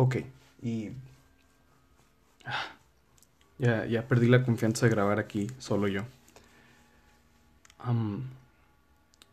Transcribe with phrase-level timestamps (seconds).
[0.00, 0.18] Ok,
[0.62, 0.90] y...
[3.58, 6.04] ya, ya perdí la confianza de grabar aquí solo yo.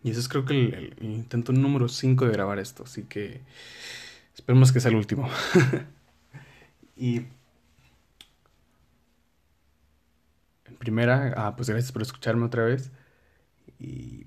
[0.04, 3.42] Y ese es creo que el, intento número 5 de grabar esto, así que
[4.34, 5.30] esperemos que sea el último.
[6.98, 7.18] y
[10.66, 12.90] en primera, ah, pues gracias por escucharme otra vez.
[13.80, 14.26] Y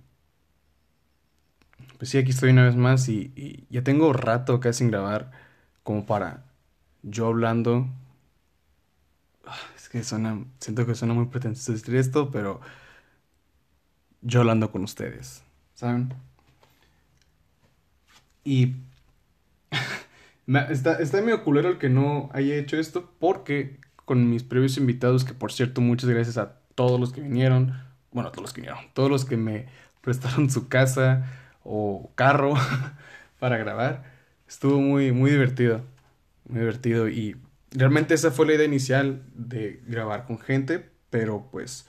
[1.98, 5.47] pues sí, aquí estoy una vez más y, y ya tengo rato acá sin grabar
[5.88, 6.44] como para
[7.02, 7.88] yo hablando.
[9.74, 12.60] Es que suena, siento que suena muy pretencioso decir esto, pero
[14.20, 15.42] yo hablando con ustedes,
[15.72, 16.12] ¿saben?
[18.44, 18.74] Y
[20.68, 25.24] está, está medio culero el que no haya hecho esto porque con mis previos invitados,
[25.24, 28.60] que por cierto, muchas gracias a todos los que vinieron, bueno, a todos los que
[28.60, 29.68] vinieron, todos los que me
[30.02, 31.24] prestaron su casa
[31.64, 32.52] o carro
[33.38, 34.17] para grabar,
[34.48, 35.82] estuvo muy, muy divertido,
[36.48, 37.36] muy divertido y
[37.72, 41.86] realmente esa fue la idea inicial de grabar con gente, pero pues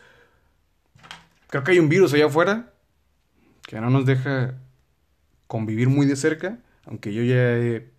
[1.48, 2.74] creo que hay un virus allá afuera
[3.68, 4.56] que no nos deja
[5.48, 7.90] convivir muy de cerca, aunque yo ya he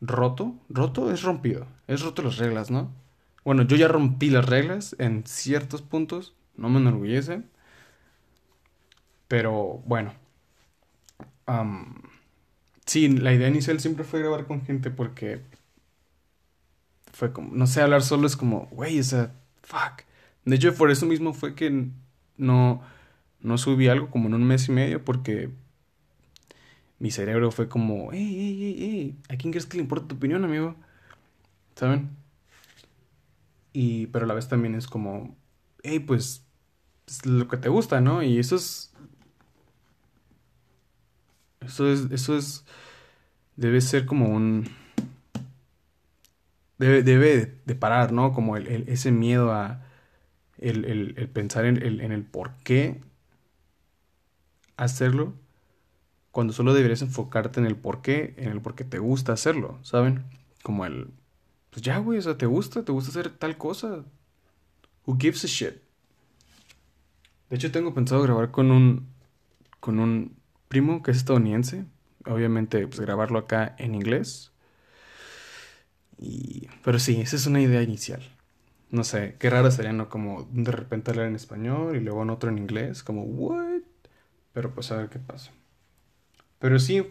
[0.00, 2.92] roto, roto es rompido, es roto las reglas, ¿no?
[3.44, 7.42] Bueno, yo ya rompí las reglas en ciertos puntos, no me enorgullece,
[9.28, 10.12] pero bueno,
[11.46, 12.02] am,
[12.86, 15.42] sí, la idea inicial siempre fue grabar con gente porque
[17.12, 19.32] fue como, no sé, hablar solo es como, güey, o sea,
[19.62, 20.02] fuck.
[20.44, 21.88] De hecho, por eso mismo fue que
[22.36, 22.82] no,
[23.40, 25.50] no subí algo como en un mes y medio porque
[26.98, 30.16] mi cerebro fue como, hey, hey, hey, hey, ¿a quién crees que le importa tu
[30.16, 30.76] opinión, amigo?
[31.76, 32.10] ¿Saben?
[33.72, 35.36] Y, pero a la vez también es como,
[35.82, 36.46] hey, pues,
[37.06, 38.22] es lo que te gusta, ¿no?
[38.22, 38.93] Y eso es,
[41.66, 42.64] eso es, eso es,
[43.56, 44.68] debe ser como un,
[46.78, 48.32] debe, debe de parar, ¿no?
[48.32, 49.82] Como el, ese miedo a,
[50.58, 53.00] el, el- pensar en en el por qué
[54.76, 55.34] hacerlo
[56.32, 59.78] cuando solo deberías enfocarte en el por qué, en el por qué te gusta hacerlo,
[59.82, 60.24] ¿saben?
[60.62, 61.10] Como el,
[61.70, 64.04] pues ya, güey, o sea, te gusta, te gusta hacer tal cosa.
[65.06, 65.80] Who gives a shit?
[67.50, 69.08] De hecho, tengo pensado grabar con un,
[69.80, 70.36] con un
[70.68, 71.86] primo que es estadounidense.
[72.26, 74.52] Obviamente, pues grabarlo acá en inglés.
[76.18, 78.22] Y, pero sí, esa es una idea inicial.
[78.90, 80.08] No sé, qué raro sería, ¿no?
[80.08, 83.82] Como de repente hablar en español y luego en otro en inglés, como, what?
[84.52, 85.52] Pero pues a ver qué pasa.
[86.58, 87.06] Pero sí, o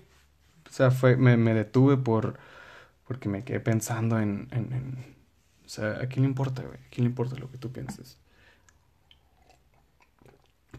[0.70, 2.40] sea, fue, me, me detuve por,
[3.08, 5.16] porque me quedé pensando en, en, en-
[5.66, 6.78] o sea, ¿a quién le importa, güey?
[6.80, 8.20] ¿A quién le importa lo que tú pienses?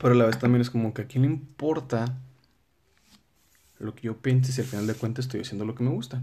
[0.00, 2.20] Pero a la vez también es como que a quién le importa
[3.84, 6.22] lo que yo piense si al final de cuentas estoy haciendo lo que me gusta.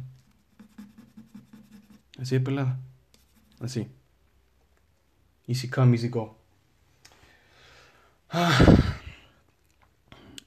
[2.20, 2.80] Así de pelada.
[3.60, 3.88] Así.
[5.48, 6.38] Easy come, easy go.
[8.30, 8.58] Ah.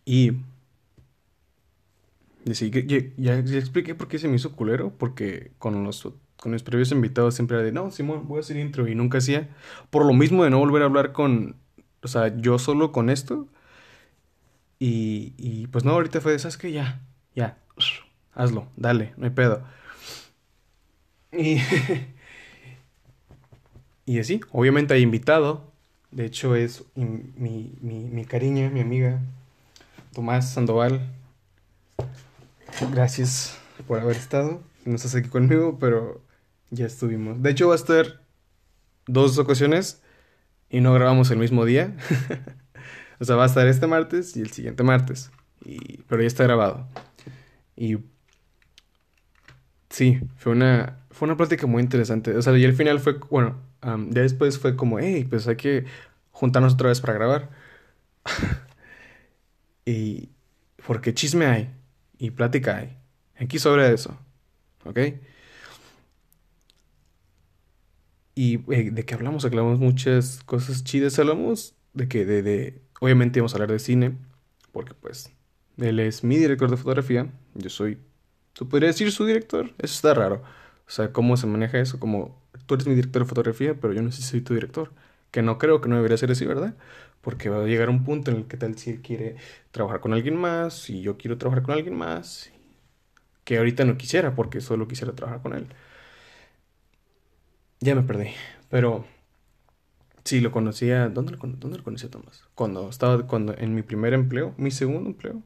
[0.04, 0.32] Y
[2.46, 2.52] y
[3.16, 6.92] ya, ya- expliqué por qué se me hizo culero, porque con los, con mis previos
[6.92, 9.48] invitados siempre era de, no, Simón, voy a hacer intro, y nunca hacía,
[9.90, 11.56] por lo mismo de no volver a hablar con,
[12.02, 13.48] o sea, yo solo con esto,
[14.86, 16.70] y, pues no, ahorita fue de, ¿sabes qué?
[16.70, 17.00] Ya,
[17.34, 17.56] ya,
[18.34, 19.64] hazlo, dale, no hay pedo.
[21.32, 21.58] Y,
[24.06, 25.72] y así, obviamente hay invitado,
[26.10, 29.20] de hecho es mi, mi, mi, cariña, mi amiga,
[30.12, 31.00] Tomás Sandoval.
[32.92, 34.60] Gracias por haber estado.
[34.84, 36.20] No estás aquí conmigo, pero
[36.70, 37.42] ya estuvimos.
[37.42, 38.20] De hecho, va a estar
[39.06, 40.02] dos ocasiones
[40.68, 41.96] y no grabamos el mismo día.
[43.24, 45.30] O sea, va a estar este martes y el siguiente martes.
[45.64, 46.86] Y, pero ya está grabado.
[47.74, 47.96] Y
[49.88, 52.36] sí, fue una, fue una plática muy interesante.
[52.36, 55.86] O sea, y al final fue, bueno, ya después fue como, hey, pues hay que
[56.32, 57.50] juntarnos otra vez para grabar.
[59.86, 60.30] Y
[60.86, 61.70] porque chisme hay
[62.18, 62.96] y plática hay.
[63.38, 64.18] Aquí sobra eso,
[64.84, 64.98] ¿ok?
[68.34, 73.52] Y eh, de qué hablamos, hablamos muchas cosas chidas, hablamos de que de, obviamente íbamos
[73.52, 74.16] a hablar de cine,
[74.72, 75.32] porque pues
[75.78, 77.98] él es mi director de fotografía, yo soy,
[78.52, 79.66] ¿tú podrías decir su director?
[79.78, 80.42] Eso está raro.
[80.86, 81.98] O sea, ¿cómo se maneja eso?
[81.98, 84.92] Como tú eres mi director de fotografía, pero yo no sé si soy tu director.
[85.30, 86.76] Que no creo que no debería ser así, ¿verdad?
[87.20, 89.36] Porque va a llegar un punto en el que tal si él quiere
[89.72, 92.52] trabajar con alguien más y yo quiero trabajar con alguien más,
[93.44, 95.66] que ahorita no quisiera porque solo quisiera trabajar con él.
[97.80, 98.30] Ya me perdí,
[98.70, 99.04] pero
[100.24, 102.44] sí lo conocía, ¿dónde lo, dónde conocí Tomás?
[102.54, 105.42] Cuando estaba cuando en mi primer empleo, mi segundo empleo.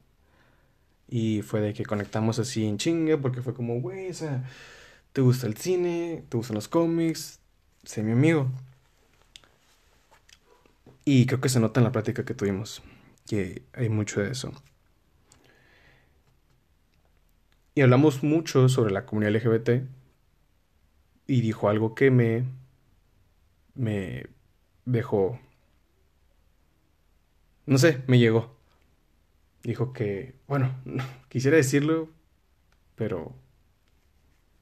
[1.07, 4.43] Y fue de que conectamos así en chinga porque fue como, güey, o sea,
[5.13, 7.39] te gusta el cine, te gustan los cómics,
[7.83, 8.49] sé mi amigo.
[11.05, 12.83] Y creo que se nota en la plática que tuvimos
[13.27, 14.51] que hay mucho de eso.
[17.75, 19.69] Y hablamos mucho sobre la comunidad LGBT
[21.27, 22.43] y dijo algo que me
[23.75, 24.25] me
[24.91, 25.39] dejó
[27.69, 28.57] no sé, me llegó.
[29.61, 30.75] Dijo que, bueno,
[31.29, 32.09] quisiera decirlo,
[32.95, 33.35] pero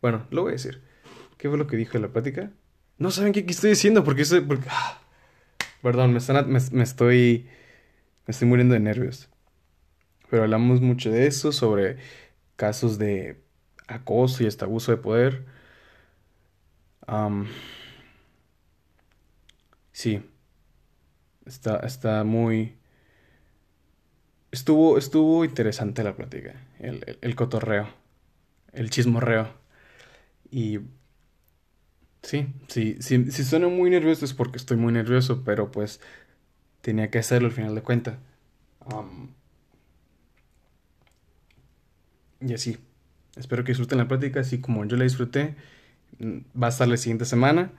[0.02, 0.84] bueno, lo voy a decir.
[1.38, 2.52] ¿Qué fue lo que dijo en la plática?
[2.98, 5.02] No saben qué, estoy diciendo porque porque ah,
[5.82, 7.48] perdón, me, están, me, me estoy
[8.26, 9.30] me estoy muriendo de nervios.
[10.30, 12.00] Pero hablamos mucho de eso, sobre
[12.58, 13.42] casos de
[13.88, 15.46] acoso y hasta abuso de poder.
[19.98, 20.22] Sí.
[21.46, 22.76] Está, está muy...
[24.52, 27.90] Estuvo, estuvo interesante la plática, el, el, cotorreo,
[28.74, 29.50] el chismorreo.
[30.52, 30.80] Y
[32.22, 36.00] sí, sí, sí, si sueno muy nervioso es porque estoy muy nervioso, pero pues
[36.82, 38.18] tenía que hacerlo al final de cuentas.
[42.40, 42.78] y así.
[43.36, 45.56] Espero que disfruten la plática, así como yo la disfruté.
[46.20, 47.72] Mm, va a estar la siguiente semana.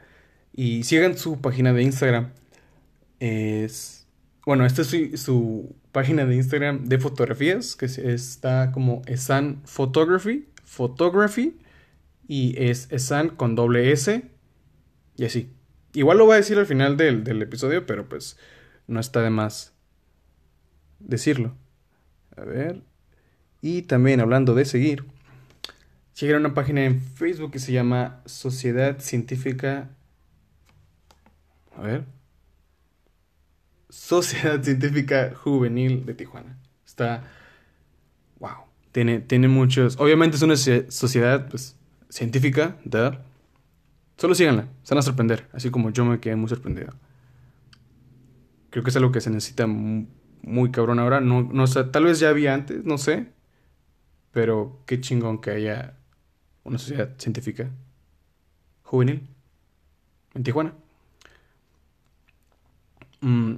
[0.53, 2.33] Y sigan su página de Instagram.
[3.21, 4.07] Es.
[4.45, 10.49] Bueno, esta es su, página de Instagram de fotografías, que está como Esan Photography.
[10.65, 11.59] Photography.
[12.27, 14.23] Y es Esan con doble S.
[15.17, 15.51] Y así.
[15.95, 18.37] Igual lo voy a decir al final del, del episodio, pero pues
[18.87, 19.73] no está de más
[20.99, 21.55] decirlo.
[22.37, 22.83] A ver.
[23.61, 25.05] Y también hablando de seguir,
[26.21, 29.89] a una página en Facebook que se llama Sociedad Científica.
[31.79, 32.05] A ver.
[33.89, 36.59] Sociedad Científica Juvenil de Tijuana.
[36.85, 37.23] Está.
[38.41, 38.65] Wow.
[38.91, 39.97] Tiene, tiene muchos.
[39.99, 41.77] Obviamente es una sociedad pues,
[42.09, 42.77] científica.
[42.85, 43.17] De...
[44.17, 44.67] Solo síganla.
[44.83, 45.49] Se van a sorprender.
[45.53, 46.93] Así como yo me quedé muy sorprendido.
[48.71, 51.21] Creo que es algo que se necesita muy, cabrón ahora.
[51.21, 53.29] No, no tal vez ya había antes, no sé.
[54.33, 55.97] Pero qué chingón que haya
[56.65, 57.71] una sociedad científica
[58.83, 59.29] juvenil
[60.35, 60.75] en Tijuana.
[63.21, 63.57] Mm.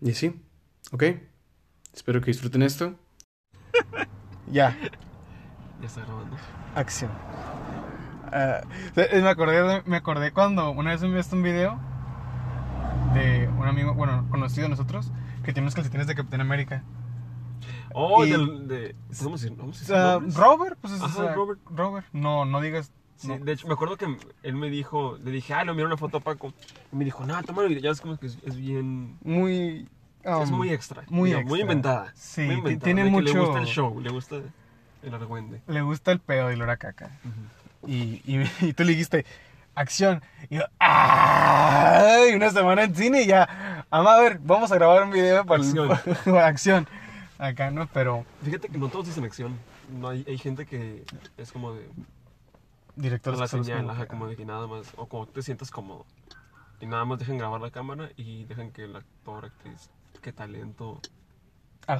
[0.00, 0.40] Y así,
[0.92, 1.04] ok.
[1.92, 2.94] Espero que disfruten esto.
[4.46, 4.76] ya.
[5.80, 6.36] Ya está grabando.
[6.74, 7.10] Acción.
[8.32, 8.60] Ah,
[8.94, 11.80] me, acordé, me acordé cuando una vez me enviaste un video
[13.14, 15.10] de un amigo, bueno, conocido de nosotros,
[15.42, 16.84] que tiene unos calcetines de Capitán América.
[17.94, 18.94] Oh, del, de.
[19.22, 20.26] ¿Cómo se llama?
[20.34, 21.60] Robert, pues es Ajá, Robert.
[21.70, 22.06] Robert.
[22.12, 22.92] No, no digas.
[23.18, 24.06] Sí, de hecho, me acuerdo que
[24.44, 26.52] él me dijo, le dije, ah, lo miré una foto a Paco.
[26.92, 27.82] Y me dijo, no, toma el video.
[27.82, 29.18] Ya es como que es, bien.
[29.22, 29.88] Muy.
[30.22, 31.02] es muy extra.
[31.08, 31.48] Muy, extra.
[31.48, 32.12] muy inventada.
[32.14, 33.34] Sí, muy inventada, tiene mucho.
[33.34, 34.36] le gusta el show, le gusta
[35.02, 35.60] el argüende.
[35.66, 37.10] Le gusta el pedo y era caca.
[37.86, 39.26] y, y, y, tú le dijiste,
[39.74, 40.22] acción.
[40.48, 42.34] Y yo, ¡ay!
[42.34, 43.84] Una semana en cine y ya.
[43.90, 45.90] Vamos a ver, vamos a grabar un video para acción.
[46.38, 46.88] acción.
[47.36, 47.88] Acá, ¿no?
[47.92, 48.24] Pero.
[48.44, 49.58] Fíjate que no todos dicen acción.
[50.00, 51.02] No, hay, hay gente que
[51.36, 51.88] es como de.
[52.98, 54.92] Directores la señal, como, como de que nada más.
[54.96, 56.04] O como te sientas cómodo.
[56.80, 59.90] Y nada más dejen grabar la cámara y dejen que el actor, actriz,
[60.20, 61.00] qué talento.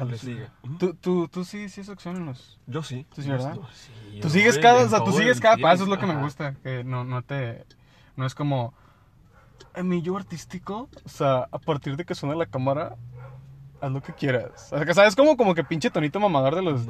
[0.06, 0.52] Les diga.
[0.78, 2.60] ¿Tú, tú, tú sí, sí en los.
[2.66, 3.06] Yo sí.
[3.14, 3.56] ¿Tú sí, verdad?
[3.72, 6.54] Sí, tú sigues cada, o sea, tú sigues cada paso, es lo que me gusta.
[6.62, 7.64] Que no, no te.
[8.14, 8.74] No es como.
[9.74, 12.96] En mi yo artístico, o sea, a partir de que suena la cámara,
[13.80, 14.72] haz lo que quieras.
[14.72, 15.16] O sea, ¿sabes?
[15.16, 16.82] Como, como que pinche tonito mamador de los...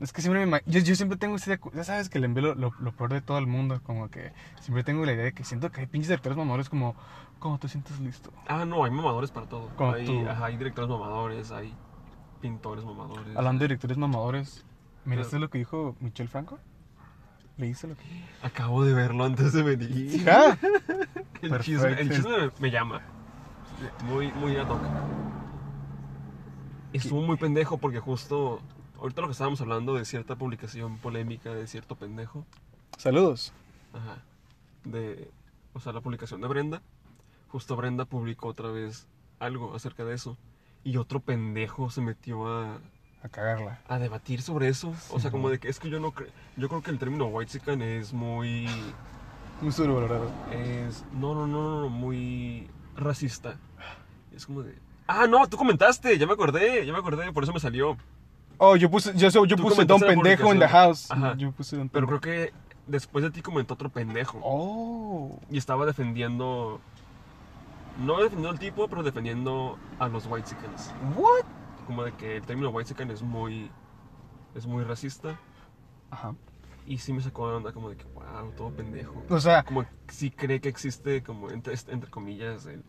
[0.00, 0.60] Es que siempre me...
[0.66, 3.38] Yo, yo siempre tengo esa Ya sabes que le envío lo, lo, peor de todo
[3.38, 3.80] el mundo.
[3.82, 6.94] Como que siempre tengo la idea de que siento que hay pinches directores mamadores como...
[7.38, 8.32] ¿Cómo te sientes listo?
[8.48, 9.70] Ah, no, hay mamadores para todo.
[9.94, 11.74] hay, hay directores mamadores, hay
[12.40, 13.36] pintores mamadores.
[13.36, 14.64] Hablando de directores mamadores,
[15.04, 16.58] ¿miraste lo que dijo Michel Franco?
[17.58, 18.04] ¿Leíste lo que...?
[18.42, 20.24] Acabo de verlo antes de venir.
[20.24, 20.58] ¿Ja?
[21.42, 23.00] el, chisme, el chisme me, llama.
[24.04, 24.80] Muy, muy ad hoc
[26.96, 28.60] estuvo muy pendejo porque justo
[29.00, 32.44] ahorita lo que estábamos hablando de cierta publicación polémica de cierto pendejo.
[32.96, 33.52] Saludos.
[33.92, 34.22] Ajá.
[34.84, 35.30] De,
[35.72, 36.82] o sea, la publicación de Brenda.
[37.48, 39.06] Justo Brenda publicó otra vez
[39.38, 40.36] algo acerca de eso.
[40.84, 42.80] Y otro pendejo se metió a...
[43.22, 43.80] A cagarla.
[43.88, 44.94] A debatir sobre eso.
[45.10, 46.30] o sea, como de que es que yo no creo...
[46.56, 47.60] Yo creo que el término white
[47.98, 48.66] es muy...
[49.60, 50.30] Muy sobrevalorado.
[50.52, 51.04] Es...
[51.12, 53.58] No, no, no, no, muy racista.
[54.34, 54.78] Es como de...
[55.06, 57.96] Ah, no, tú comentaste, ya me acordé, ya me acordé, por eso me salió.
[58.58, 61.10] Oh, yo puse, yo, yo puse Don Pendejo en the house.
[61.10, 61.34] Ajá.
[61.36, 62.52] Yo puse don Pero creo que
[62.86, 64.40] después de ti comentó otro pendejo.
[64.42, 65.38] Oh.
[65.50, 66.80] Y estaba defendiendo.
[67.98, 70.92] No defendiendo al tipo, pero defendiendo a los white chickens.
[71.16, 71.44] What?
[71.86, 73.70] Como de que el término white chicken es muy.
[74.54, 75.38] Es muy racista.
[76.10, 76.34] Ajá.
[76.86, 79.24] Y sí me sacó de onda como de que, wow, todo pendejo.
[79.28, 82.84] O sea, Como sí cree que existe como, entre, entre comillas, el,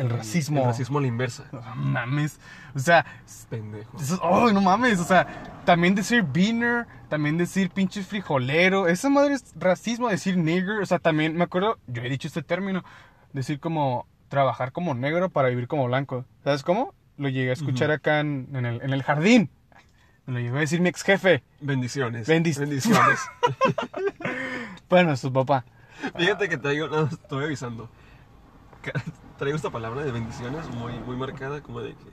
[0.00, 0.60] el racismo.
[0.60, 1.44] El racismo a la inversa.
[1.52, 2.38] No mames.
[2.74, 3.04] O sea,
[3.48, 3.96] Pendejo.
[4.22, 4.98] ¡ay, no mames!
[5.00, 5.26] O sea,
[5.64, 8.86] también decir beaner, también decir pinche frijolero.
[8.88, 10.80] Esa madre es racismo, decir nigger.
[10.82, 12.84] O sea, también me acuerdo, yo he dicho este término,
[13.32, 16.24] decir como trabajar como negro para vivir como blanco.
[16.44, 16.94] ¿Sabes cómo?
[17.18, 19.50] Lo llegué a escuchar acá en, en el, en el jardín.
[20.26, 21.42] Me lo llegó a decir mi ex jefe.
[21.60, 22.28] Bendiciones.
[22.28, 23.20] Bendic- Bendiciones.
[24.88, 25.64] Bueno, su papá.
[26.16, 27.88] Fíjate que traigo, no, estoy avisando.
[29.40, 32.04] Traigo esta palabra de bendiciones muy, muy marcada, como de que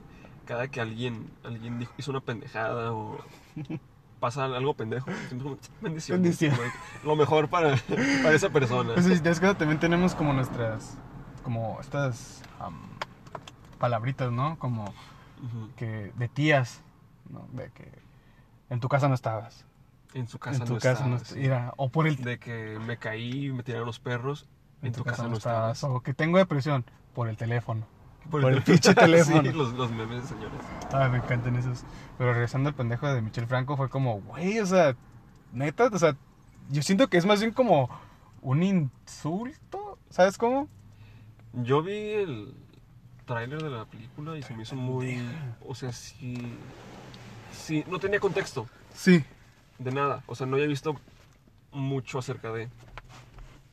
[0.45, 3.17] cada que alguien, alguien dijo- hizo una pendejada o
[4.21, 6.39] pasa algo pendejo, como, bendiciones.
[6.39, 6.71] Como que
[7.03, 7.75] lo mejor para,
[8.23, 8.93] para esa persona.
[8.93, 10.97] Pues es es que también tenemos como nuestras,
[11.43, 12.79] como estas am,
[13.77, 14.57] palabritas, ¿no?
[14.57, 14.93] Como
[15.75, 16.79] que de tías,
[17.29, 17.45] ¿no?
[17.51, 17.91] De que
[18.69, 19.65] en tu casa no estabas.
[20.13, 21.39] En su casa en tu no casa no estabas, sí.
[21.41, 22.15] Mira, o por el...
[22.15, 24.47] De que me caí me tiraron los perros.
[24.81, 25.83] En, tu, casa, no estabas.
[25.83, 26.85] O que tengo depresión
[27.17, 27.83] por el teléfono.
[28.29, 29.41] Por, Por el pinche teléfono.
[29.41, 30.59] sí, los, los memes, señores.
[30.93, 31.83] Ah, me encantan esos.
[32.19, 34.95] Pero regresando al pendejo de Michel Franco fue como, güey, o sea,
[35.51, 36.15] neta, o sea,
[36.69, 37.89] yo siento que es más bien como
[38.43, 40.67] un insulto, ¿sabes cómo?
[41.53, 42.53] Yo vi el
[43.25, 45.19] tráiler de la película y se me hizo muy...
[45.65, 46.53] O sea, sí...
[47.51, 49.23] Sí, no tenía contexto Sí.
[49.79, 50.23] de nada.
[50.27, 50.95] O sea, no había visto
[51.71, 52.69] mucho acerca de...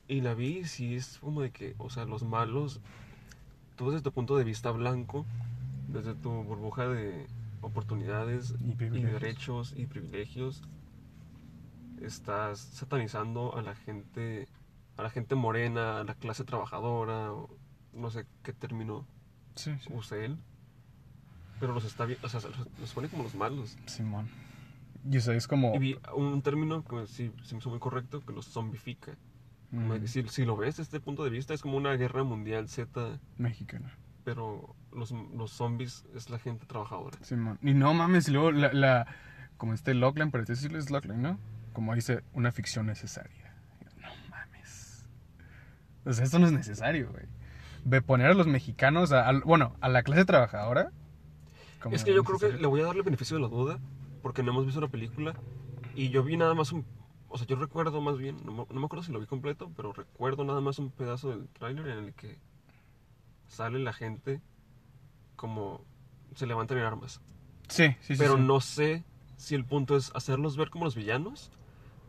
[0.08, 2.80] Y la vi y sí es como de que, o sea, los malos,
[3.76, 5.26] tú desde tu punto de vista blanco,
[5.88, 7.26] desde tu burbuja de
[7.60, 10.62] oportunidades Y derechos y privilegios,
[12.00, 14.48] estás satanizando a la gente,
[14.96, 17.48] a la gente morena, a la clase trabajadora, o
[17.92, 19.06] no sé qué término
[19.54, 19.88] Sí, sí.
[19.92, 20.36] use él,
[21.60, 22.40] pero los está bien, o sea,
[22.80, 23.76] los, pone como los malos.
[23.86, 24.28] Simón.
[25.08, 25.74] Y o sea, es como...
[25.74, 29.16] Y vi un término que sí se me hizo muy correcto, que los zombifica.
[29.74, 32.68] Mm, Si, si lo ves desde este punto de vista, es como una guerra mundial
[32.68, 33.90] Z, mexicano.
[34.24, 37.18] pero los, los zombies es la gente trabajadora.
[37.22, 37.58] Simón.
[37.62, 39.06] Y no mames, y luego la, la...
[39.56, 41.38] Como este Lockland, para decirle es Lockland, ¿no?
[41.72, 43.54] Como dice, una ficción necesaria.
[44.00, 45.06] No mames.
[46.04, 47.24] O sea, esto no es necesario, güey.
[47.84, 50.90] De poner a los mexicanos, a, bueno, a la clase trabajadora.
[51.82, 53.78] como Es que yo creo que le voy a darle beneficio de la duda,
[54.22, 55.34] porque no hemos visto la película,
[55.94, 56.84] y yo vi nada más un...
[57.34, 59.68] O sea, yo recuerdo más bien, no, me- no me acuerdo si lo vi completo,
[59.76, 62.38] pero recuerdo nada más un pedazo del tráiler en el que
[63.48, 64.40] sale la gente
[65.34, 65.80] como
[66.36, 67.20] se levantan en armas.
[67.66, 68.16] Sí, sí, sí.
[68.18, 68.42] pero sí.
[68.42, 69.02] no sé
[69.36, 71.50] si el punto es hacerlos ver como los villanos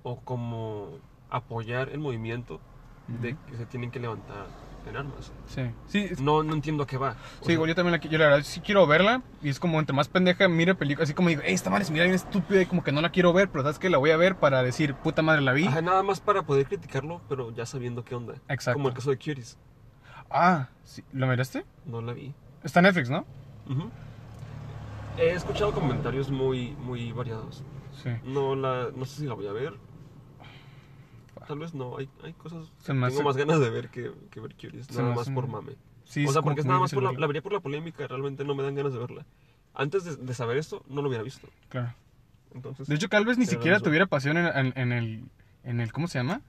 [0.03, 0.99] o como
[1.31, 2.59] apoyar el movimiento
[3.07, 4.45] de que se tienen que levantar
[4.89, 5.31] en armas.
[5.47, 7.11] Sí, sí, No, no entiendo a qué va.
[7.11, 9.21] O sí, sea, igual yo también la, yo la verdad sí quiero verla.
[9.41, 11.91] Y es como entre más pendeja mire películas, así como digo, ey, esta madre es
[11.91, 14.11] mira bien estúpida y como que no la quiero ver, pero sabes que la voy
[14.11, 15.65] a ver para decir, puta madre, la vi.
[15.67, 18.35] ajá, nada más para poder criticarlo, pero ya sabiendo qué onda.
[18.47, 18.77] Exacto.
[18.77, 19.57] Como el caso de Cuties.
[20.29, 21.65] Ah, sí, ¿lo miraste?
[21.85, 22.33] No la vi.
[22.63, 23.25] Está en Netflix, ¿no?
[25.17, 27.63] He escuchado comentarios muy, muy variados.
[28.03, 28.09] Sí.
[28.25, 29.73] No, la, no sé si la voy a ver.
[31.47, 31.97] Tal vez no.
[31.97, 34.87] Hay, hay cosas que tengo hace- más ganas de ver que, que ver Curious.
[34.87, 35.73] Se Nada más hace- por mame.
[36.05, 38.07] Sí, o sea, porque es nada más por la, la vería por la polémica.
[38.07, 39.25] Realmente no me dan ganas de verla.
[39.73, 41.47] Antes de, de saber esto, no lo hubiera visto.
[41.69, 41.93] Claro.
[42.53, 45.23] Entonces, De hecho, tal vez ni siquiera tuviera pasión en, en- en el,
[45.63, 46.41] en el, ¿cómo se llama?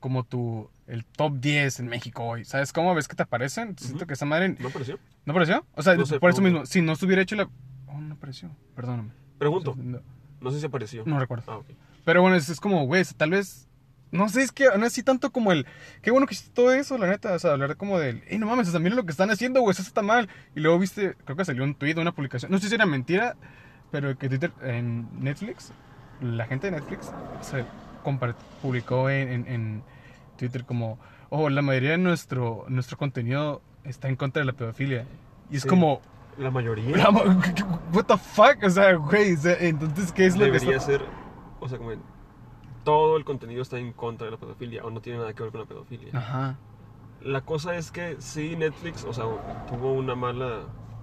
[0.00, 2.44] Como tu, el top 10 en México hoy.
[2.44, 3.76] ¿Sabes cómo ves que te aparecen?
[3.78, 4.06] Siento Ujú.
[4.08, 4.56] que esa madre...
[4.58, 4.98] ¿no pareció?
[5.24, 5.64] ¿No apareció?
[5.74, 7.48] O sea, No sé, por eso mismo, si no se hubiera hecho la...
[7.86, 8.50] Oh, no apareció.
[8.76, 9.10] Perdóname.
[9.38, 9.74] Pregunto.
[9.76, 10.00] No,
[10.40, 11.02] No sé si apareció.
[11.06, 11.44] no recuerdo.
[11.50, 11.66] Ah, ok.
[12.04, 13.67] Pero bueno, es, es como, güey, tal vez...
[14.10, 15.66] No sé, es que no así tanto como el...
[16.02, 17.34] Qué bueno que hiciste todo eso, la neta.
[17.34, 18.22] O sea, hablar como del...
[18.28, 20.28] Ey, no mames, o sea, miren lo que están haciendo, güey, eso está mal.
[20.54, 22.50] Y luego viste, creo que salió un tweet, una publicación.
[22.50, 23.36] No sé si era mentira,
[23.90, 25.72] pero que Twitter, en Netflix,
[26.22, 27.12] la gente de Netflix
[27.42, 27.64] se
[28.62, 29.82] publicó en, en- en
[30.36, 30.98] Twitter como...
[31.30, 35.04] Oh, la mayoría de nuestro, nuestro contenido está en contra de la pedofilia.
[35.50, 35.68] Y es Sí.
[35.68, 36.00] como...
[36.38, 37.10] La mayoría la
[37.92, 38.62] What the fuck?
[38.62, 41.02] O sea, güey, o sea, entonces, ¿qué es lo que debería ser.
[41.60, 41.90] O sea, como
[42.88, 45.52] todo el contenido está en contra de la pedofilia o no tiene nada que ver
[45.52, 46.08] con la pedofilia.
[46.16, 46.56] Ajá.
[47.20, 49.26] La cosa es que sí, Netflix, o sea,
[49.68, 50.62] tuvo una mala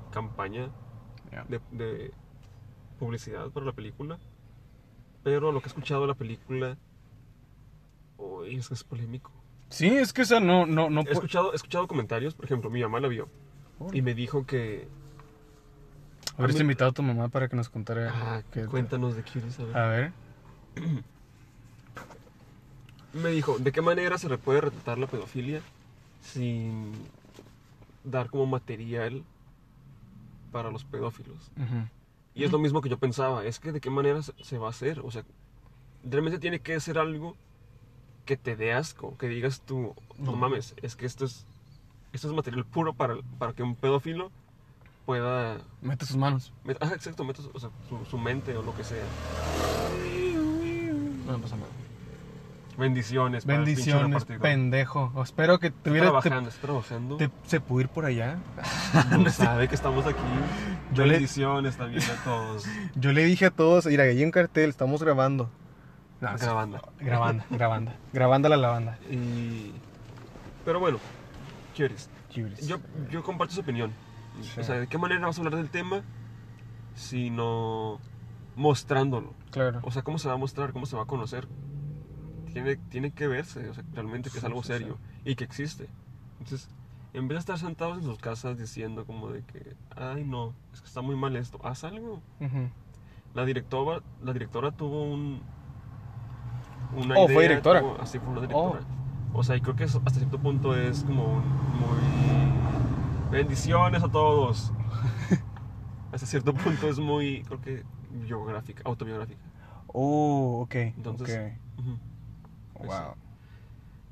[0.10, 0.72] campaña
[1.32, 1.44] Ya.
[1.48, 2.12] de, de
[2.98, 4.18] publicidad para la película.
[5.22, 6.76] Pero lo que he escuchado de la película.
[8.18, 9.32] Uy, es que es polémico.
[9.70, 12.82] Sí, es que esa no, no, no He escuchado, he escuchado comentarios, por ejemplo, mi
[12.82, 13.30] mamá la vio
[13.94, 14.88] y me dijo que.
[16.36, 18.12] Habrías invitado a tu mamá para que nos contara.
[18.12, 20.12] Ah, qué- cuéntanos de Cuties, a ver.
[23.16, 25.62] Me dijo, ¿de qué manera se puede retratar la pedofilia
[26.22, 26.92] sin
[28.04, 29.24] dar como material
[30.52, 31.50] para los pedófilos?
[32.34, 34.72] Y es lo mismo que yo pensaba, es que de qué manera se, va a
[34.72, 35.24] hacer, o sea,
[36.04, 37.38] realmente tiene que ser algo
[38.26, 40.38] que te dé asco, que digas tú, no No.
[40.38, 41.46] mames, es que esto es,
[42.12, 44.30] esto es material puro para, para que un pedófilo
[45.06, 45.58] pueda...
[45.82, 46.52] Mete sus manos.
[46.66, 49.06] met- ah, exacto, meta su, o sea, su, su mente o lo que sea.
[51.26, 51.70] No me pasa nada.
[52.78, 53.46] Bendiciones.
[53.46, 54.42] para el pinche Bendiciones, repartidor.
[54.42, 55.24] pendejo.
[55.24, 56.08] Espero que Está tuviera.
[56.08, 57.18] Te, trabajando, está trabajando.
[57.18, 58.38] te- se pudo ir por allá.
[59.20, 60.20] No sabe que estamos aquí.
[60.94, 62.66] Yo le- Bendiciones también a todos.
[62.96, 65.50] Yo le dije a todos, mira, hay un cartel, estamos grabando.
[66.22, 66.82] No, sí, Grabando.
[67.00, 67.92] Grabando, grabando.
[68.14, 68.98] Grabando la lavanda.
[69.12, 69.74] Y...
[70.64, 70.98] Pero bueno,
[71.76, 72.10] ¿quieres?
[72.66, 72.78] Yo,
[73.12, 73.92] yo comparto su opinión.
[74.42, 74.60] Sí.
[74.60, 76.02] O sea, ¿de qué manera vas a hablar del tema?
[76.96, 78.00] Sino
[78.56, 79.34] mostrándolo.
[79.52, 79.80] Claro.
[79.84, 80.72] O sea, ¿cómo se va a mostrar?
[80.74, 81.48] ¿Cómo se va a conocer?
[82.56, 85.90] Tiene, tiene que verse, o sea, realmente que es algo serio y que existe.
[86.40, 86.70] Entonces,
[87.14, 90.80] en vez de estar sentados en sus casas diciendo como de que, ay no, es
[90.80, 92.22] que está muy mal esto, haz algo.
[92.40, 92.70] Ujú.
[93.34, 95.42] La directora, la directora tuvo un...
[96.96, 97.82] Una Oh, fue idea, directora.
[97.82, 98.80] tuvo- así fue una directora.
[99.34, 101.44] O sea, y creo que eso hasta cierto punto es como un-
[101.78, 103.32] muy...
[103.32, 104.72] Bendiciones a todos.
[106.14, 109.42] hasta cierto punto es muy, creo que, biográfica, autobiográfica.
[109.88, 110.76] Oh, ok.
[110.76, 111.92] Entonces, ujú.
[111.92, 111.98] ok.
[111.98, 112.15] Pues
[112.80, 112.88] Wow.
[112.88, 112.94] sí.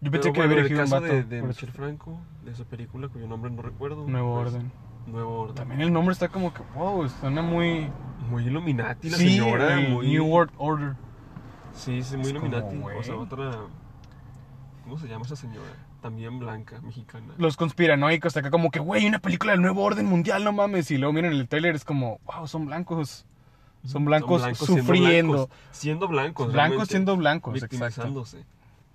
[0.01, 1.13] Yo Pero pensé que bueno, había en el elegido un caso vato.
[1.13, 4.05] de, de Michel Franco, de su película, cuyo nombre no recuerdo.
[4.07, 4.71] Nuevo pues, orden.
[5.07, 5.55] Nuevo Orden.
[5.55, 7.89] También el nombre está como que, wow, suena muy.
[8.29, 9.73] Muy Illuminati la sí, señora.
[9.79, 10.07] el muy...
[10.07, 10.95] New World Order.
[11.73, 12.99] Sí, sí, muy Es como, Illuminati.
[12.99, 13.51] O sea, otra.
[14.83, 15.71] ¿Cómo se llama esa señora?
[16.01, 17.33] También blanca, mexicana.
[17.37, 20.91] Los conspiranoicos, acá como que, güey, una película del nuevo orden mundial, no mames.
[20.91, 23.25] Y luego miren el trailer, es como, wow, son blancos.
[23.85, 25.33] Son blancos, sufriendo.
[25.33, 26.53] blancos, Siendo blancos.
[26.53, 27.75] Blancos siendo blancos, exacto.
[27.75, 28.45] Victimizándose.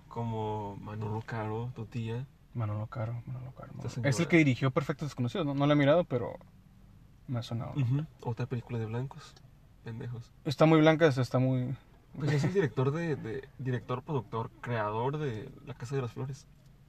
[0.08, 2.26] Como Manolo Caro, tu tía.
[2.54, 3.72] Manolo Caro, Manolo Caro.
[4.04, 5.54] Es el que dirigió Perfectos Desconocidos, ¿no?
[5.54, 6.32] No la he mirado, pero
[7.26, 7.74] me ha sonado.
[8.22, 9.34] Otra película de blancos.
[9.84, 10.32] Pendejos.
[10.44, 11.74] Está muy blanca, está muy...
[12.18, 16.46] Pues es el director de, de- director, productor, creador de La Casa de las Flores.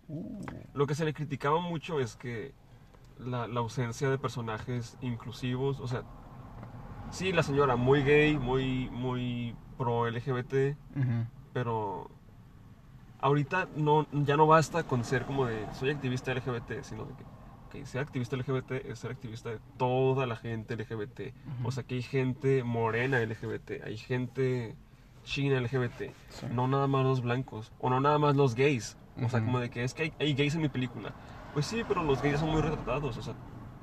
[0.08, 0.42] Uh,
[0.74, 2.54] Lo que se le criticaba mucho es que
[3.20, 6.04] la, la ausencia de personajes inclusivos, o sea,
[7.12, 11.26] sí, la señora muy gay, muy, muy pro LGBT, ujú.
[11.54, 12.10] pero
[13.22, 17.24] ahorita no, ya no basta con ser como de soy activista LGBT, sino de que
[17.82, 21.34] ok, ser activista LGBT es ser activista de toda la gente LGBT.
[21.60, 21.67] Ujú.
[21.67, 24.76] O sea que hay gente morena LGBT, hay gente
[25.24, 26.48] china LGBT, Sí.
[26.52, 28.98] no nada más los blancos, o no nada más los gays.
[29.22, 31.13] O sea, como de que es que hay, hay gays en mi película.
[31.54, 33.34] Pues sí, pero los gays son muy retratados, o sea,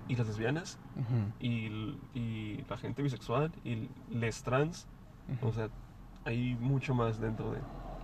[0.09, 4.87] y las lesbianas, Ujú, y, l- y la gente bisexual, y les trans,
[5.29, 5.49] ujú.
[5.49, 5.69] o sea,
[6.25, 7.61] hay mucho más dentro de...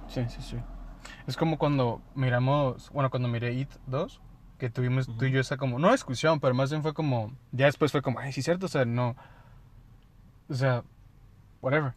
[0.08, 0.56] Sí, sí, sí.
[1.26, 4.20] Es como cuando miramos, bueno, cuando miré It 2,
[4.58, 7.66] que tuvimos tú y yo esa como, no discusión, pero más bien fue como, ya
[7.66, 9.16] después fue como, ay, sí, cierto, o sea, no,
[10.48, 10.84] o sea,
[11.60, 11.94] whatever.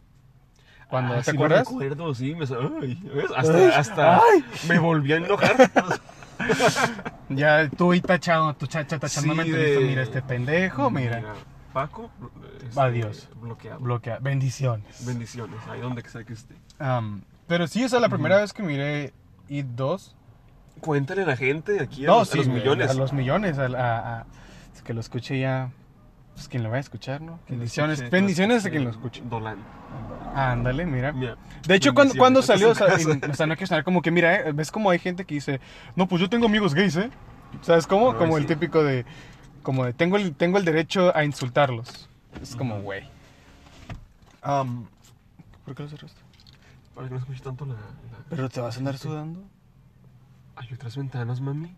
[0.88, 1.68] Cuando, Ah, ¿te sí acuerdas?
[1.68, 2.44] recuerdo, sí, me,
[2.80, 3.30] ay, ¿ves?
[3.36, 4.44] hasta, hasta Ay.
[4.68, 5.56] me volví a enojar.
[7.28, 11.34] Ya tú y tachado, tu chacha tachándome Sí, de- mira este pendejo, mira,
[11.72, 12.10] Paco,
[12.66, 13.28] este, Adiós.
[13.40, 13.80] Bloqueado.
[13.80, 15.04] bloquea, bendiciones.
[15.04, 16.54] Bendiciones, ahí donde sea que esté.
[16.78, 19.12] Am, pero sí, esa es la primera vez que miré
[19.48, 20.14] It 2.
[20.80, 22.90] Cuéntale a la gente aquí a, No, los, a sí, los güey, millones.
[22.90, 24.26] A los millones, a, a- a-
[24.84, 25.70] que lo escuche ya,
[26.36, 27.40] pues quien lo va a escuchar, ¿no?
[27.48, 29.22] Bendiciones, Escuché- bendiciones a escuché quien lo escuche.
[29.28, 29.56] Dolan.
[30.34, 31.12] Ándale, mira.
[31.12, 33.10] Mira, De hecho, cuando, cuando salió, o sea, casa.
[33.10, 35.34] y- o sea, no quiero sonar como que, mira, eh, ves como hay gente que
[35.34, 35.60] dice,
[35.96, 37.10] no, pues yo tengo amigos gays, ¿eh?
[37.62, 38.12] ¿Sabes cómo?
[38.12, 38.48] Ay, como el sí.
[38.48, 39.06] típico de,
[39.62, 42.08] como de, tengo el, tengo el derecho a insultarlos.
[42.42, 43.08] Es como, güey.
[44.42, 44.86] Am,
[45.64, 46.20] ¿Por qué lo cerraste?
[46.94, 47.80] Para que no escuche tanto la, la-
[48.28, 49.42] ¿Pero te vas a andar sudando?
[50.56, 51.74] Hay otras ventanas, mami.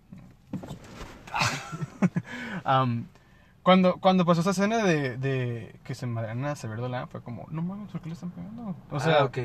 [2.64, 3.06] Am,
[3.68, 7.46] cuando, cuando pasó esa escena de, de que se madrean a Severo Dolan, fue como,
[7.50, 8.74] no mames, ¿por qué le están pegando?
[8.90, 9.36] O sea, ah, ok.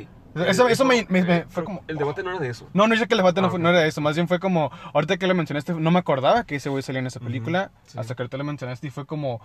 [0.48, 2.70] eso- eso me- me- me- eh, fue como- El debate no era de eso.
[2.74, 3.64] No, no dice que el debate no, Ah, fue- ok.
[3.64, 6.56] no era eso, más bien fue como, ahorita que lo mencionaste, no me acordaba que
[6.56, 8.00] ese güey salía en esa película, sí.
[8.00, 9.42] hasta que ahorita lo mencionaste y fue como,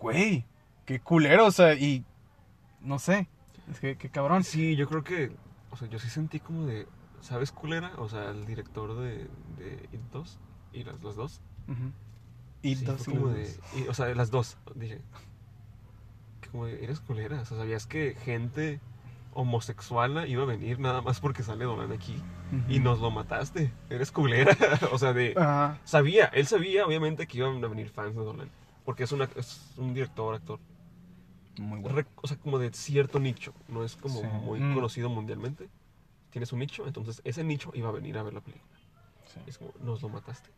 [0.00, 0.44] güey,
[0.84, 2.04] qué culero, o sea, y
[2.80, 3.28] no sé,
[3.70, 4.42] es que qué cabrón.
[4.42, 5.36] Sí, yo creo que,
[5.70, 6.88] o sea, yo sí sentí como de,
[7.20, 7.92] ¿sabes culera?
[7.98, 10.40] O sea, el director de, de It 2
[10.72, 11.40] y las, las dos.
[11.68, 11.92] Ujú.
[12.62, 15.00] Y Sí, dos y como de, y, o sea, las dos, dije.
[16.50, 18.80] Como de, eres culera, o sea, sabías que gente
[19.34, 22.20] homosexual iba a venir nada más porque sale Dolan aquí
[22.68, 22.84] y Ujú.
[22.84, 23.72] nos lo mataste.
[23.90, 24.56] Eres culera,
[24.92, 25.34] o sea, de...
[25.36, 25.78] Ajá.
[25.84, 28.50] Sabía, él sabía obviamente que iban a venir fans de Dolan,
[28.84, 30.58] porque es, una, es un director, actor,
[31.58, 31.96] muy bueno.
[31.96, 34.26] re- o sea, como de cierto nicho, no es como Sí.
[34.26, 34.74] muy Mm.
[34.74, 35.68] conocido mundialmente.
[36.30, 38.72] Tienes un nicho, entonces ese nicho iba a venir a ver la película.
[39.26, 39.40] Sí.
[39.46, 40.50] Es como, nos lo mataste.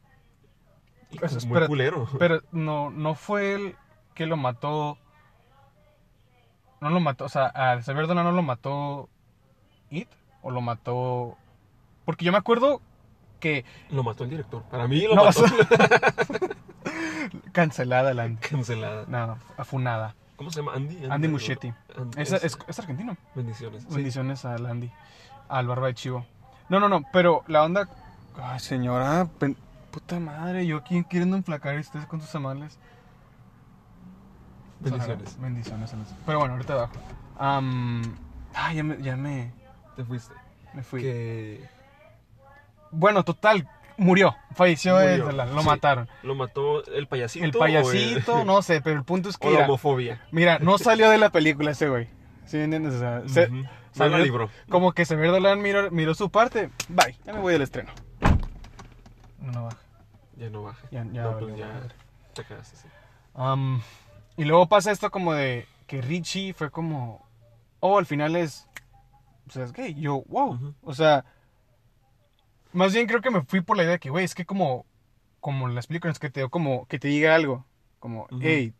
[1.20, 2.08] Muy espera, culero.
[2.18, 3.76] Pero no, no fue él
[4.14, 4.98] que lo mató.
[6.80, 9.08] No lo mató, o sea, a Xavier Dolan no lo mató
[9.90, 10.08] It
[10.42, 11.36] o lo mató.
[12.06, 12.80] Porque yo me acuerdo
[13.38, 13.64] que.
[13.90, 14.62] Lo mató el director.
[14.64, 15.42] Para mí lo No, mató.
[15.42, 16.48] o sea,
[17.52, 18.34] Cancelada la.
[18.36, 19.04] Cancelada.
[19.08, 20.14] No, afunada.
[20.36, 20.72] ¿Cómo se llama?
[20.74, 20.98] Andy.
[21.10, 21.72] Andy Muschietti.
[21.96, 23.16] Andy- Es, es, es argentino.
[23.34, 23.82] Bendiciones.
[23.88, 23.94] Sí.
[23.94, 24.90] Bendiciones al Andy.
[25.48, 26.24] Al barba de chivo.
[26.68, 27.88] No, no, no, pero la onda.
[28.42, 29.56] Ay, señora, pen-
[29.90, 32.78] puta madre, yo aquí queriendo enflacar y ustedes con sus amales.
[34.80, 35.38] Bendiciones.
[35.40, 35.90] Bendiciones.
[36.24, 36.92] Pero bueno, ahorita abajo.
[37.38, 38.02] Am,
[38.54, 39.52] ay, ya me, ya me,
[39.96, 40.34] Te fuiste.
[40.74, 41.02] me fui.
[41.02, 41.68] Que
[42.90, 44.34] Bueno, total, murió.
[44.54, 45.66] Falleció, Murió, de la- lo sí.
[45.66, 46.08] mataron.
[46.22, 47.44] lo mató el payasito.
[47.44, 49.48] El payasito, el- no sé, pero el punto es que.
[49.48, 50.22] O la homofobia.
[50.32, 52.08] mira, no salió de la película ese güey.
[52.46, 52.94] ¿Sí me entiendes?
[52.94, 53.56] O sea, se- Ujú.
[53.62, 54.50] No salió- la libró.
[54.70, 56.70] Como que Severo Dolan miró, miró su parte.
[56.88, 57.90] Bye, ya me voy del estreno.
[59.40, 59.78] No, baja.
[60.36, 60.88] Ya no baja.
[60.90, 61.88] Ya- ya no, pues ya
[62.34, 62.88] te quedaste así.
[64.36, 67.26] Y luego pasa esto como de que Richie fue como.
[67.80, 68.68] Oh, al final es.
[69.48, 69.94] O sea, es gay.
[69.94, 70.74] Yo, wow.
[70.82, 71.24] O sea.
[72.72, 74.86] Más bien creo que me fui por la idea de que, güey, es que como.
[75.40, 77.64] Como las películas que te como que te diga algo.
[77.98, 78.74] Como, hey,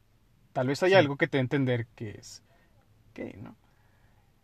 [0.53, 0.97] tal vez hay Sí.
[0.97, 2.43] algo que te dé a entender que es
[3.15, 3.55] gay, ¿no?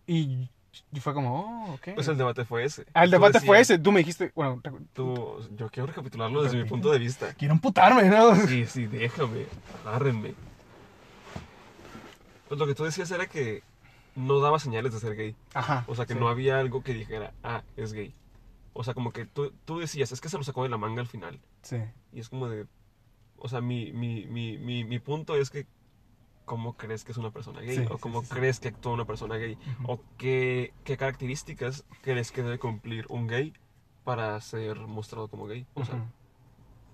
[0.06, 0.50] Y,
[0.92, 1.88] y fue como, oh, ok.
[1.94, 2.86] Pues el debate fue ese.
[2.94, 3.82] Ah, el debate fue decías- ese.
[3.82, 4.60] Tú me dijiste, bueno,
[4.92, 7.34] Tú, yo quiero recapitularlo desde mi punto de vista.
[7.34, 8.34] quiero amputarme, ¿no?
[8.46, 9.46] Sí, sí, déjame,
[9.84, 10.34] agárrenme.
[12.48, 13.62] Pues lo que tú decías era que
[14.14, 15.34] no daba señales de ser gay.
[15.54, 15.84] Ajá.
[15.88, 16.20] O sea, que sí.
[16.20, 18.14] no había algo que dijera, ah, es gay.
[18.72, 21.00] O sea, como que tú, tú decías, es que se lo sacó de la manga
[21.00, 21.40] al final.
[21.62, 21.78] Sí.
[22.12, 22.66] Y es como de.
[23.38, 25.66] O sea, mi, mi, mi, mi, mi punto es que.
[26.46, 27.76] ¿Cómo crees que es una persona gay?
[27.76, 28.34] Sí, o cómo sí, sí.
[28.34, 29.58] crees que actúa una persona gay?
[29.84, 33.52] ¿O qué, qué características crees que debe cumplir un gay
[34.04, 35.66] para ser mostrado como gay?
[35.74, 36.02] O sea,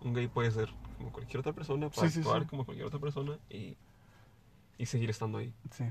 [0.01, 3.77] un gay puede ser como cualquier otra persona, para actuar como cualquier otra persona y,
[4.79, 5.53] y seguir estando ahí.
[5.71, 5.85] Sí.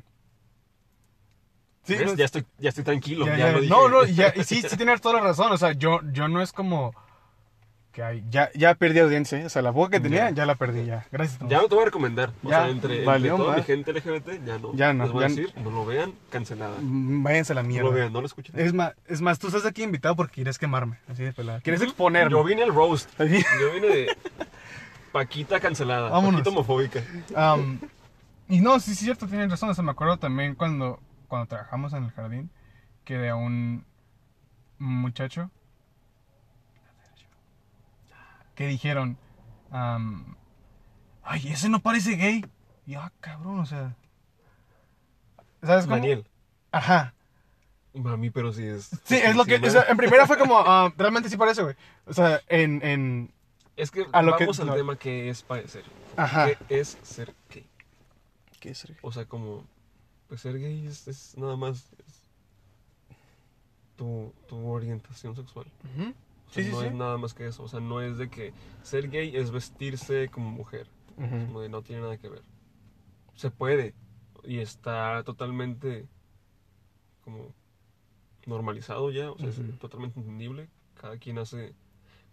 [2.15, 3.25] Ya, estoy, ya estoy tranquilo.
[3.25, 3.73] ya- ya ya- lo dije.
[3.73, 5.51] no, no, ya, sí, sí tienes toda la razón.
[5.51, 6.93] O sea, yo, yo no es como
[7.91, 9.39] que hay, ya, ya perdí audiencia.
[9.39, 9.45] ¿eh?
[9.45, 10.35] O sea, la poca que tenía, Ya.
[10.35, 11.05] ya, la perdí, ya.
[11.11, 11.39] Gracias.
[11.49, 12.31] Ya no te voy a recomendar.
[12.43, 13.65] O Ya, sea, entre, entre toda mi más.
[13.65, 14.73] gente LGBT, ya no.
[14.75, 16.77] Ya no, Les voy a decir, no lo vean, cancelada.
[16.81, 17.89] Mm, Váyanse a la No mierda.
[17.89, 18.57] lo vean, no lo escuchen.
[18.57, 20.97] Es más, es más, tú estás aquí invitado porque quieres quemarme.
[21.09, 21.59] Así de pelada.
[21.61, 22.31] Quieres exponerme.
[22.31, 23.09] Yo vine al roast.
[23.19, 24.17] Yo vine de
[25.11, 26.09] Paquita cancelada.
[26.09, 26.39] Vámonos.
[26.41, 27.01] Paquita homofóbica.
[28.47, 29.69] Y no, sí, sí, cierto, tienes razón.
[29.69, 32.49] O sea, me acuerdo también cuando, cuando trabajamos en el jardín
[33.03, 33.85] que de un
[34.77, 35.51] muchacho
[38.55, 39.17] que dijeron,
[39.71, 42.45] ay, ese no parece gay.
[42.85, 43.95] Y ah, cabrón, o sea.
[45.63, 45.95] ¿Sabes cómo?
[45.97, 46.25] Daniel.
[46.71, 47.13] Ajá.
[47.93, 48.89] Mami, pero sí es.
[49.03, 49.59] Sí, es lo que.
[49.59, 51.75] sí, o sea, en primera fue como, ah, realmente sí parece, güey.
[52.05, 52.83] O sea, en.
[52.85, 53.31] en
[53.75, 54.75] Es que a lo que- vamos al no.
[54.75, 55.83] tema que es parecer.
[56.17, 56.47] ajá.
[56.47, 57.65] ¿Qué es ser gay?
[58.59, 58.99] ¿Qué es ser gay?
[59.03, 59.65] O sea, como.
[60.27, 61.91] Pues ser gay es, es nada más.
[62.07, 62.21] es
[63.97, 65.67] tu, tu orientación sexual.
[65.95, 66.13] Ujú.
[66.51, 66.87] O sea, Sí, sí, no sí.
[66.87, 67.63] es nada más que eso.
[67.63, 70.87] O sea, no es de que ser gay es vestirse como mujer.
[71.17, 71.45] Ujú.
[71.47, 72.43] Como de no tiene nada que ver.
[73.35, 73.95] Se puede.
[74.43, 76.07] Y está totalmente
[77.23, 77.53] como
[78.45, 79.31] normalizado ya.
[79.31, 79.61] O sea, Ujú.
[79.61, 80.67] es totalmente entendible.
[80.95, 81.73] Cada quien hace,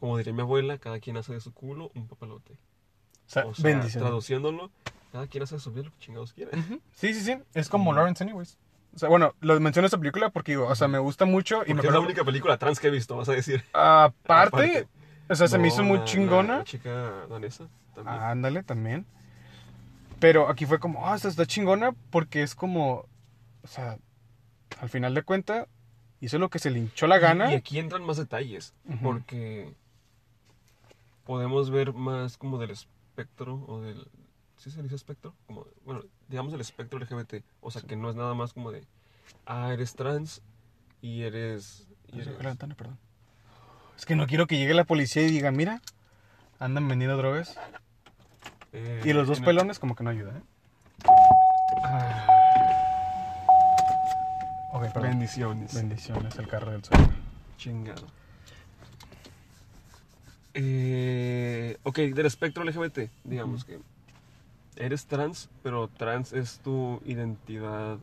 [0.00, 2.52] como diría mi abuela, cada quien hace de su culo un papalote.
[2.54, 4.70] O sea, O sea, traduciéndolo,
[5.12, 6.58] cada quien hace de su vida lo que chingados quiera.
[6.58, 6.80] Ujú.
[6.92, 7.36] Sí, sí, sí.
[7.54, 7.92] Es como.
[7.92, 8.58] Lawrence Anyways.
[8.94, 11.72] O sea, bueno, lo menciono esta película porque digo, o sea, me gusta mucho y
[11.74, 13.62] me es la única película trans que he visto, vas a decir.
[13.72, 14.16] Aparte,
[14.56, 14.88] Aparte.
[15.28, 16.58] o sea, se me hizo muy la- chingona.
[16.58, 18.16] La chica danesa también.
[18.16, 19.06] Ah, ándale, también.
[20.18, 23.04] Pero aquí fue como, ah, esta está chingona porque es como,
[23.62, 23.98] o sea,
[24.80, 25.68] al final de cuentas,
[26.20, 27.52] hizo lo que se le hinchó la gana.
[27.52, 29.72] Y aquí entran más detalles, porque
[31.24, 34.08] podemos ver más como del espectro, o del...
[34.58, 35.34] ¿Sí se dice espectro?
[35.46, 37.44] Como, bueno, digamos el espectro LGBT.
[37.60, 38.84] O sea, que no es nada más como de,
[39.46, 40.42] ah, eres trans
[41.00, 41.86] y eres...
[42.08, 42.98] y Ay, eres- la ventana, perdón.
[43.96, 45.80] Es que no quiero que llegue la policía y diga, mira,
[46.58, 47.56] andan vendiendo drogas.
[48.72, 50.42] eh, Y los dos el- pelones como que no ayuda, ¿eh?
[51.84, 52.26] Ah,
[54.72, 55.02] Ok, perdón.
[55.10, 55.74] bendiciones.
[55.74, 57.08] Bendiciones, el carro del suelo.
[57.56, 58.06] Chingado.
[60.54, 63.78] Eh, ok, del espectro LGBT, digamos que
[64.78, 67.98] eres trans, pero trans es tu identidad.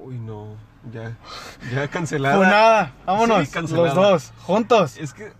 [0.00, 0.56] Uy, no,
[0.92, 1.16] ya,
[1.72, 2.36] ya cancelada.
[2.36, 3.86] Funada, vámonos, Sí, cancelada.
[3.86, 4.96] los dos, juntos.
[4.98, 5.32] Es que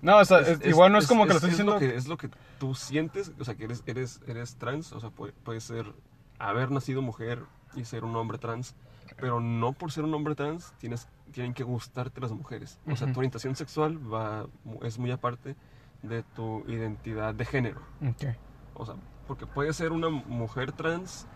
[0.00, 1.50] No, o sea, es- es- es- igual no es, es- como que lo es- estoy
[1.50, 1.72] es diciendo.
[1.74, 5.00] Lo que, es lo que tú sientes, o sea, que eres, eres, eres trans, o
[5.00, 5.92] sea, puede, puede ser
[6.38, 7.42] haber nacido mujer
[7.74, 8.76] y ser un hombre trans,
[9.20, 12.78] pero no por ser un hombre trans tienes, tienen que gustarte las mujeres.
[12.86, 14.46] O sea, tu orientación sexual va,
[14.82, 15.56] es muy aparte
[16.02, 17.80] de tu identidad de género.
[18.02, 18.36] Ok.
[18.74, 18.94] O sea,
[19.26, 21.26] porque puede ser una mujer trans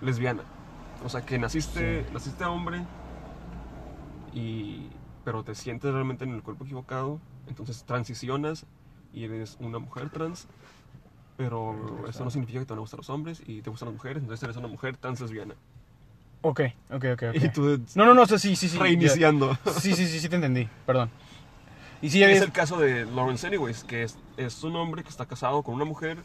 [0.00, 0.42] lesbiana.
[1.04, 2.84] O sea, que naciste, naciste hombre
[4.32, 4.88] y
[5.24, 8.64] pero te sientes realmente en el cuerpo equivocado, entonces transicionas
[9.12, 10.48] y eres una mujer trans,
[11.36, 13.94] pero eso no significa que te van a gustar los hombres y te gustan las
[13.96, 15.54] mujeres, entonces eres una mujer trans lesbiana.
[16.40, 17.34] Ok, ok, ok, ok.
[17.34, 18.78] Y tú No, no, no, sí, sí, sí.
[18.78, 19.54] reiniciando.
[19.80, 21.10] Sí, sí, sí, sí te entendí, perdón.
[22.00, 25.26] Y sí, es el caso de Lawrence Anyways, que es, es un hombre que está
[25.26, 26.18] casado con una mujer,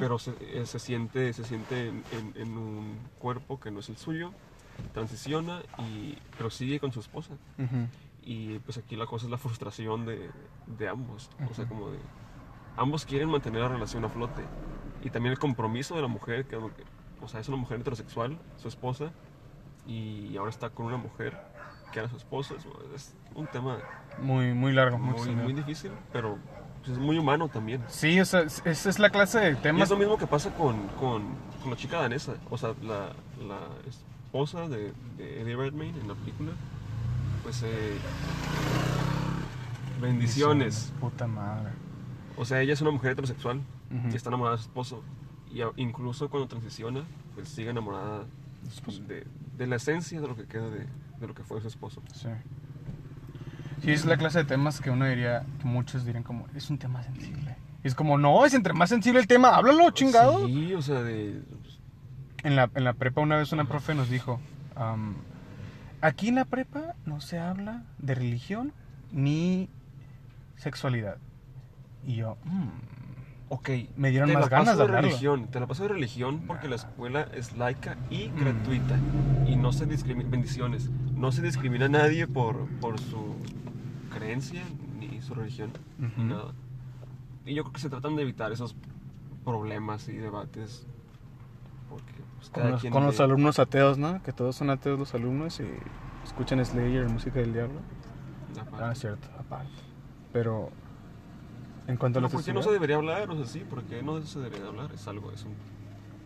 [0.00, 3.88] pero se, eh, se siente, se siente en, en- en un cuerpo que no es
[3.88, 4.32] el suyo,
[4.92, 7.32] transiciona, y, pero sigue con su esposa.
[7.58, 7.86] Ujú.
[8.22, 10.30] Y pues aquí la cosa es la frustración de,
[10.66, 11.30] de ambos.
[11.50, 11.98] O sea, como de...
[12.76, 14.42] Ambos quieren mantener la relación a flote.
[15.02, 16.84] Y también el compromiso de la mujer, que, que-
[17.22, 19.12] o sea, es una mujer heterosexual, su esposa,
[19.86, 21.38] y ahora está con una mujer
[21.96, 22.54] que era su esposa.
[22.94, 23.78] Es, un tema
[24.20, 26.36] Muy, muy largo, muy, muy, muy difícil, pero
[26.84, 27.82] pues, es muy humano también.
[27.88, 29.84] Sí, o sea, es- esa es la clase de Y temas.
[29.84, 31.22] es lo mismo que pasa con, con,
[31.62, 32.34] con la chica danesa.
[32.50, 36.52] O sea, la, la esposa de, de Eddie Redmayne en la película.
[37.42, 37.96] Pues eh,
[40.00, 40.92] bendiciones.
[41.00, 41.70] Puta madre.
[42.36, 43.58] O sea, ella es una mujer heterosexual
[43.90, 44.08] Ujú.
[44.12, 45.02] y está enamorada de su esposo.
[45.50, 47.04] Y a- incluso cuando transiciona,
[47.34, 48.24] pues sigue enamorada
[49.08, 50.86] de, de la esencia de lo que queda de,
[51.20, 52.02] de lo que fue su esposo.
[52.14, 52.28] Sí.
[53.82, 56.78] Sí, es la clase de temas que uno diría, que muchos dirían como, es un
[56.78, 57.56] tema sensible.
[57.84, 60.46] Y es como, no, es entre más sensible el tema, háblalo, chingado.
[60.46, 61.42] Sí, o sea, de...
[62.42, 64.40] En la, en la prepa una vez una profe nos dijo,
[64.76, 65.14] am,
[66.00, 68.72] aquí en la prepa no se habla de religión
[69.12, 69.68] ni
[70.56, 71.18] sexualidad.
[72.06, 72.68] Y yo, "Mm".
[73.48, 75.08] Ok, Me dieron te más ganas paso de hablarlo.
[75.08, 75.46] religión.
[75.48, 78.40] Te la paso de religión porque la escuela es laica y Mm.
[78.40, 78.96] gratuita.
[79.46, 83.36] Y no se discrimina, bendiciones, no se discrimina a nadie por, por su
[84.12, 84.62] creencia
[84.98, 86.10] ni su religión, Ujú.
[86.22, 86.52] ni nada.
[87.44, 88.74] Y yo creo que se tratan de evitar esos
[89.44, 90.84] problemas y debates.
[91.88, 94.20] Porque pues, Con los, con los alumnos ateos, ¿no?
[94.24, 95.66] Que todos son ateos los alumnos y
[96.24, 97.78] escuchan Slayer, música del diablo.
[98.60, 98.84] Aparte.
[98.84, 99.70] Ah, es cierto, aparte.
[100.32, 100.70] Pero
[101.86, 103.30] en cuanto a No, la ¿por qué no se debería hablar?
[103.30, 104.90] O sea, sí, ¿por qué no se debería hablar?
[104.92, 105.54] Es algo, es un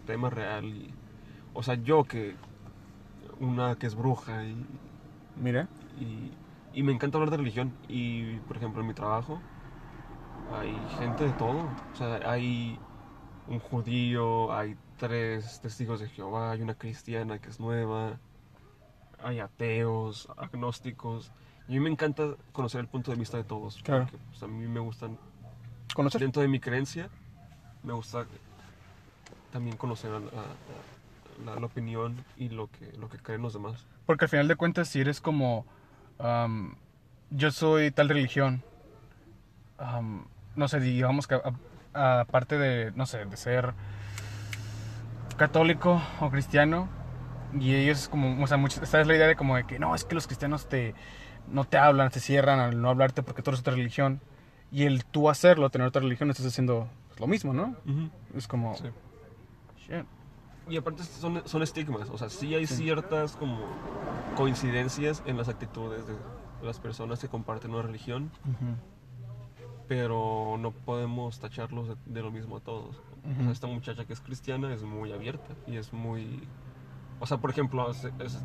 [0.06, 0.64] tema real.
[0.64, 0.92] Y,
[1.54, 2.36] o sea, yo que
[3.40, 4.56] una que es bruja y,
[5.36, 5.68] Mira,
[5.98, 6.30] y,
[6.78, 7.72] y me encanta hablar de religión.
[7.88, 9.40] Y, por ejemplo, en mi trabajo
[10.52, 11.68] hay gente de todo.
[11.92, 12.78] O sea, hay
[13.48, 18.18] un judío, hay tres testigos de Jehová, hay una cristiana que es nueva,
[19.22, 21.32] hay ateos, agnósticos.
[21.68, 23.80] Y a mí me encanta conocer el punto de vista de todos.
[23.82, 24.04] Claro.
[24.04, 25.18] Porque pues, a mí me gustan
[26.00, 26.20] conocer.
[26.20, 27.08] dentro de mi creencia,
[27.82, 28.26] me gusta
[29.52, 33.52] también conocer a- a- a la, la opinión y lo que, lo que creen los
[33.54, 33.84] demás.
[34.06, 35.64] Porque al final de cuentas, si eres como,
[37.30, 38.62] yo soy tal religión,
[40.56, 41.40] no sé, digamos que
[41.94, 43.72] aparte de, no sé, de ser
[45.36, 46.88] católico o cristiano,
[47.58, 49.94] y ellos como, o sea, muchas, esta es la idea de como de que no,
[49.94, 50.94] es que los cristianos te,
[51.48, 54.20] no te hablan, te cierran al no hablarte porque tú eres otra religión,
[54.72, 57.74] y el tú hacerlo, tener otra religión, estás haciendo lo mismo, ¿no?
[58.34, 58.84] Es como, Sí.
[59.86, 60.04] shit.
[60.68, 63.58] Y aparte son, son estigmas, o sea, sí hay ciertas como
[64.36, 66.14] coincidencias en las actitudes de
[66.62, 68.76] las personas que comparten una religión, Ujú.
[69.88, 72.96] pero no podemos tacharlos de, de lo mismo a todos.
[73.38, 76.46] O sea, esta muchacha que es cristiana es muy abierta y es muy...
[77.18, 78.42] O sea, por ejemplo, es- es-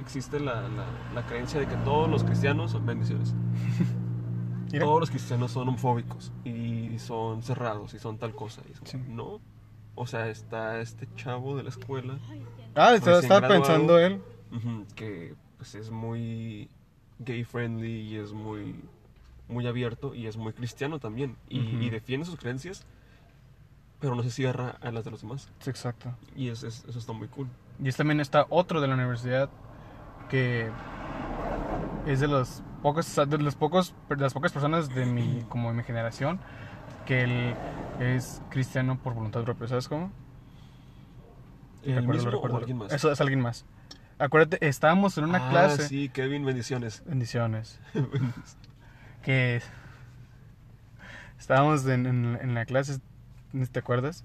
[0.00, 3.34] existe la, la- la creencia de que todos los cristianos son bendiciones.
[4.72, 4.84] Mira.
[4.84, 8.62] Todos los cristianos son homofóbicos y son cerrados y son tal cosa.
[8.68, 8.98] Y es como, Sí.
[9.08, 9.40] No.
[9.94, 12.18] O sea, está este chavo de la escuela
[12.74, 13.48] Ah, estaba, graduado.
[13.54, 14.20] pensando él.
[14.94, 16.70] que pues es muy
[17.18, 18.76] gay friendly y es muy
[19.48, 21.82] muy abierto y es muy cristiano también y, Ujú.
[21.82, 22.86] y defiende sus creencias
[23.98, 26.14] pero no se cierra a las de los demás Sí, exacto.
[26.36, 27.48] y es- es- eso está muy cool
[27.82, 29.50] Y también está otro de la universidad
[30.30, 30.70] que
[32.06, 35.76] es de los pocos de los pocos de las pocas personas de mi como de
[35.76, 36.38] mi generación
[37.06, 37.54] que él
[38.00, 40.10] es cristiano por voluntad propia, ¿sabes cómo?
[41.82, 42.56] ¿El Recuerdo, mismo recuerdo.
[42.56, 42.92] o alguien más?
[42.92, 43.64] Eso es alguien más.
[44.18, 45.88] Acuérdate, estábamos en una Ah, clase.
[45.88, 47.80] sí Kevin bendiciones Bendiciones.
[49.22, 49.62] que
[51.38, 52.98] estábamos en, en- en la clase,
[53.72, 54.24] ¿te acuerdas?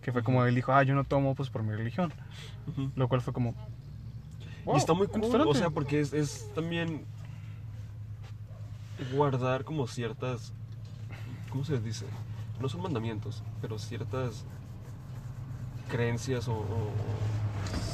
[0.00, 2.12] Que fue como él dijo, ah, yo no tomo pues por mi religión.
[2.68, 2.90] Ujú.
[2.96, 3.54] Lo cual fue como...
[4.72, 7.04] y está muy cool o sea porque es, es también
[9.12, 10.52] guardar como ciertas
[11.50, 12.06] ¿cómo se les dice?
[12.60, 14.44] no son mandamientos pero ciertas
[15.88, 16.90] creencias o, o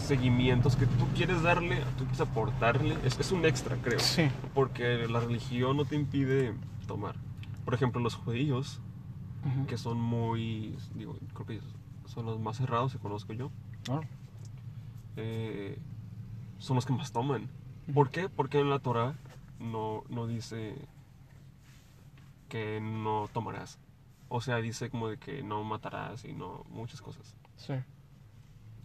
[0.08, 4.00] seguimientos que tú quieres darle, tú quieres aportarle, es, es un extra, creo.
[4.00, 4.28] Sí.
[4.54, 6.54] Porque la religión no te impide
[6.86, 7.14] tomar.
[7.66, 8.80] Por ejemplo, los judíos,
[9.66, 11.60] que son muy, digo, creo que
[12.06, 13.50] son los más cerrados que conozco yo.
[13.90, 14.00] Ah.
[15.16, 15.78] eh,
[16.58, 17.48] son los que más toman.
[17.92, 18.28] ¿Por qué?
[18.28, 19.14] Porque en la Torah
[19.60, 20.74] no, no dice
[22.48, 23.78] que no tomarás.
[24.28, 27.34] O sea, dice como de que no matarás y no muchas cosas.
[27.56, 27.74] Sí.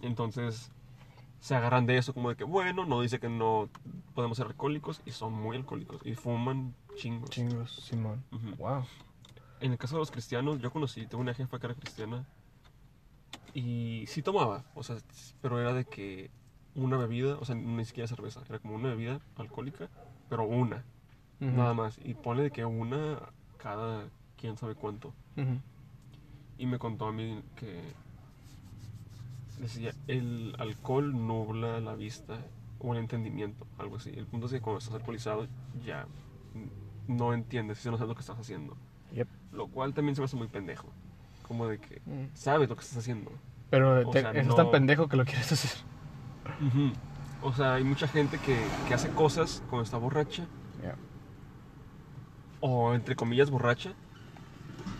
[0.01, 0.71] Entonces
[1.39, 3.69] se agarran de eso como de que, bueno, no dice que no
[4.13, 7.31] podemos ser alcohólicos y son muy alcohólicos y fuman chingos.
[7.31, 8.23] Chingos, Simón.
[8.31, 8.55] Ujú.
[8.57, 8.85] Wow.
[9.59, 12.25] En el caso de los cristianos, yo conocí, tengo una jefa que era cristiana
[13.53, 14.97] y sí tomaba, o sea,
[15.41, 16.31] pero era de que
[16.75, 19.89] una bebida, o sea, ni siquiera cerveza, era como una bebida alcohólica,
[20.29, 20.83] pero una,
[21.39, 21.99] nada más.
[22.03, 23.19] Y pone de que una
[23.63, 24.03] cada
[24.37, 25.13] quién sabe cuánto.
[25.37, 25.57] Ujú.
[26.57, 27.81] Y me contó a mí que
[29.59, 32.37] decía, el alcohol nubla la vista
[32.79, 34.09] o el entendimiento, algo así.
[34.11, 35.47] El punto es que cuando estás alcoholizado
[35.85, 36.05] ya
[37.07, 38.75] no entiendes, no sabes lo que estás haciendo.
[39.13, 39.27] Yep.
[39.53, 40.87] Lo cual también se me hace muy pendejo.
[41.47, 42.27] Como de que Mm.
[42.33, 43.31] sabes lo que estás haciendo.
[43.69, 45.71] Pero te- sea, es no- tan pendejo que lo quieres hacer.
[47.41, 50.45] O sea, hay mucha gente que, que hace cosas cuando está borracha,
[50.81, 50.95] Ya.
[52.65, 53.91] O entre comillas borracha,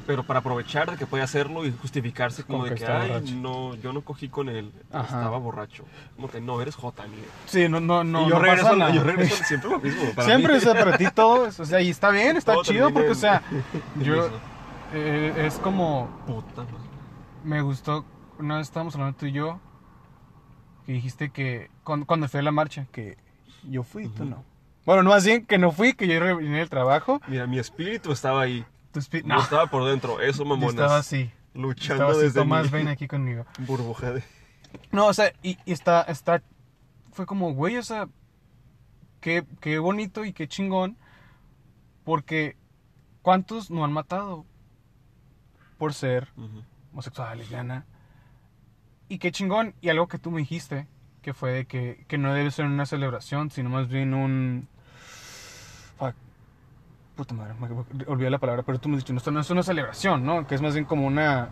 [0.06, 3.08] pero para aprovechar de que puede hacerlo y justificarse como Como de que que, ay,
[3.10, 3.34] borracho".
[3.36, 5.06] no, yo no cogí con él, Ajá.
[5.06, 5.86] estaba borracho.
[6.18, 7.24] Como que no, eres Jota, mire.
[7.46, 8.24] Sí, no, no, no.
[8.24, 8.94] y yo no regreso, pasa nada.
[8.94, 10.12] yo regreso siempre lo mismo.
[10.14, 10.58] para Siempre, mí.
[10.58, 13.16] o sea, para ti todo, o sea, y está bien, está Todo chido, porque, o
[13.16, 13.42] sea,
[14.02, 14.30] yo,
[14.94, 16.66] eh, es como, Puta
[17.46, 18.04] me gustó,
[18.40, 19.62] una vez estábamos hablando tú y yo,
[20.86, 23.16] que dijiste que, cuando, cuando fui a la marcha, que
[23.70, 24.32] yo fui, tú Ujú.
[24.32, 24.44] no.
[24.86, 27.22] Bueno, no, más bien que no fui, que yo vine del trabajo.
[27.28, 28.66] Mira, mi espíritu estaba ahí.
[28.92, 30.22] Tu Yo no, estaba por dentro.
[30.22, 30.74] Eso, yo mamonas.
[30.76, 31.32] estaba así.
[31.54, 33.46] Luchando Estaba así, desde Tomás, ven aquí conmigo.
[33.60, 34.24] burbuja de...
[34.92, 36.42] No, o sea, y, y está, está,
[37.12, 38.08] fue como, güey, o sea,
[39.20, 40.98] qué, qué bonito y qué chingón,
[42.04, 42.58] porque
[43.22, 44.46] ¿cuántos no han matado
[45.78, 46.64] por ser Ujú.
[46.92, 47.86] homosexual, lesbiana?
[49.10, 50.88] Y qué chingón, y algo que tú me dijiste,
[51.22, 54.68] que fue de que, que no debe ser una celebración, sino más bien un...
[57.16, 59.50] Puta madre, me, olvidé la palabra, pero tú me has dicho, no, esto no es
[59.50, 60.48] una celebración, ¿no?
[60.48, 61.50] Que es más bien como una...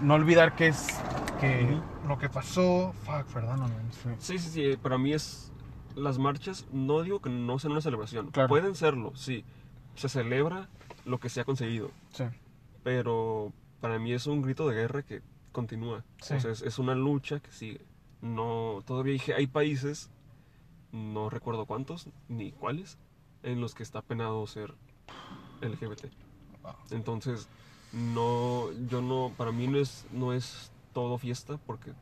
[0.00, 1.00] No olvidar que es...
[1.40, 2.94] Que lo que pasó...
[3.04, 3.74] Fuck, perdóname.
[3.90, 4.10] sí.
[4.18, 4.76] Sí, sí, sí.
[4.76, 5.52] Para mí es...
[5.96, 8.30] Las marchas, no digo que no sean una celebración.
[8.30, 8.48] Claro.
[8.48, 9.44] Pueden serlo, sí.
[9.94, 10.68] Se celebra
[11.04, 11.90] lo que se ha conseguido.
[12.12, 12.24] Sí.
[12.84, 15.22] Pero para mí es un grito de guerra que
[15.52, 16.04] continúa.
[16.20, 16.34] Sí.
[16.34, 17.80] O sea, es, es una lucha que sigue.
[18.20, 20.10] No, todavía dije, hay países,
[20.92, 22.98] no recuerdo cuántos, ni cuáles,
[23.46, 24.74] en los que está penado ser
[25.62, 26.06] LGBT.
[26.90, 27.48] Entonces,
[27.92, 31.92] no, yo no, para mí no es, no es todo fiesta porque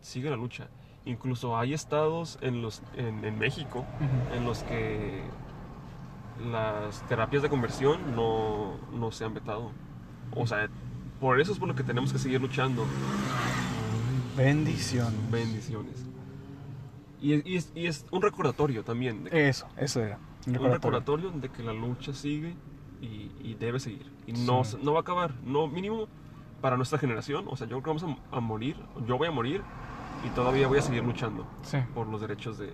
[0.00, 0.68] sigue la lucha.
[1.04, 3.84] Incluso hay estados en los, en, en México
[4.34, 5.22] en los que
[6.50, 9.70] las terapias de conversión no, no se han vetado.
[10.34, 10.68] O sea,
[11.20, 12.86] por eso es por lo que tenemos que seguir luchando.
[14.36, 15.14] Bendición.
[15.30, 15.94] Bendiciones.
[17.20, 19.24] Y, es- y es, y es un recordatorio también.
[19.24, 20.18] de que- Eso, eso era.
[20.46, 21.30] Un un recordatorio.
[21.30, 22.54] de que la lucha sigue
[23.00, 24.10] y, y debe seguir.
[24.26, 24.76] Y no, Sí.
[24.82, 25.34] no va a acabar.
[25.44, 26.06] No, mínimo
[26.60, 27.44] para nuestra generación.
[27.48, 28.76] O sea, yo creo que vamos a, a morir.
[29.06, 29.62] Yo voy a morir
[30.26, 31.78] y todavía voy a seguir luchando Sí.
[31.94, 32.72] por los derechos de...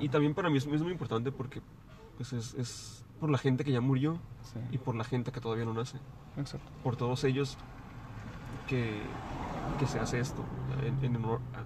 [0.00, 1.60] Y también para mí es, es muy importante porque
[2.16, 4.18] pues es, es por la gente que ya murió
[4.70, 5.98] y por la gente que todavía no nace.
[6.38, 6.66] Exacto.
[6.82, 7.58] Por todos ellos
[8.66, 9.00] que,
[9.78, 10.42] que se hace esto
[10.84, 11.64] en, en honor a...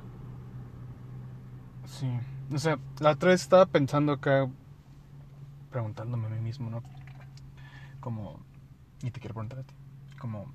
[1.89, 2.09] Sí.
[2.53, 4.49] O sea, la otra vez estaba pensando acá,
[5.75, 6.83] preguntándome a mí mismo, ¿no?
[7.99, 8.39] Como,
[9.03, 9.75] y te quiero preguntar a ti,
[10.21, 10.47] como,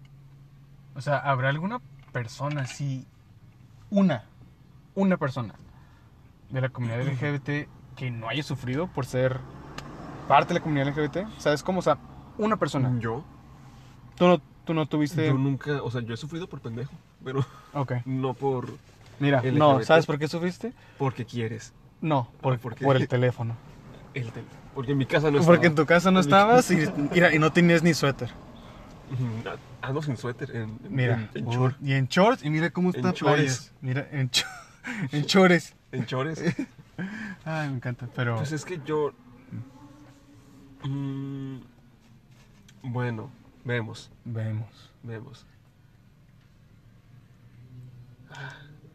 [0.95, 1.81] o sea, ¿habrá alguna
[2.13, 3.05] persona así,
[3.89, 4.23] una,
[4.95, 5.55] una persona
[6.49, 9.41] de la comunidad LGBT que no haya sufrido por ser
[10.29, 11.27] parte de la comunidad LGBT?
[11.37, 11.79] ¿Sabes cómo?
[11.79, 11.97] O sea,
[12.37, 12.95] una persona.
[12.99, 13.25] Yo,
[14.15, 15.27] ¿Tú no, tú no tuviste...?
[15.27, 16.93] yo nunca, o sea, yo he sufrido por pendejo,
[17.25, 17.91] pero Ok.
[18.05, 18.69] no por
[19.19, 19.85] Mira, no, LGBT.
[19.85, 20.71] ¿sabes por qué sufriste?
[20.97, 21.73] porque quieres.
[21.99, 23.53] No, por, ¿por por el teléfono.
[24.13, 24.45] El tel-
[24.79, 25.45] porque en mi casa no estaba.
[25.57, 26.77] Porque en tu casa no estabas y,
[27.13, 28.29] mira, y no tenías ni suéter.
[29.81, 32.91] Ando sin suéter en, en- Mira, en, en, chor- y en shorts, y mira cómo
[32.91, 33.35] En está chores.
[33.35, 33.73] playas.
[33.81, 34.47] Mira, en, cho-
[35.11, 35.75] en chores.
[35.91, 36.41] en chores.
[37.43, 38.37] Ay, me encanta, pero...
[38.37, 39.11] Pues es que yo.
[40.85, 41.57] Mm,
[42.83, 43.29] bueno,
[43.65, 44.91] vemos, Vemos.
[45.03, 45.45] vemos.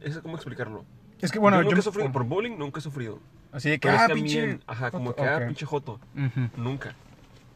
[0.00, 0.86] Es cómo explicarlo.
[1.20, 1.80] Es que bueno, yo nunca yo...
[1.80, 3.18] he sufrido por bullying, nunca he sufrido.
[3.54, 4.58] Así de que, Pero ah, pinche...
[4.66, 5.22] ajá, como joto".
[5.22, 6.00] que, ah, pinche joto.
[6.14, 6.50] Ujú.
[6.56, 6.96] Nunca.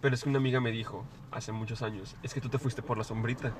[0.00, 2.82] Pero es que una amiga me dijo hace muchos años, es que tú te fuiste
[2.82, 3.52] por la sombrita.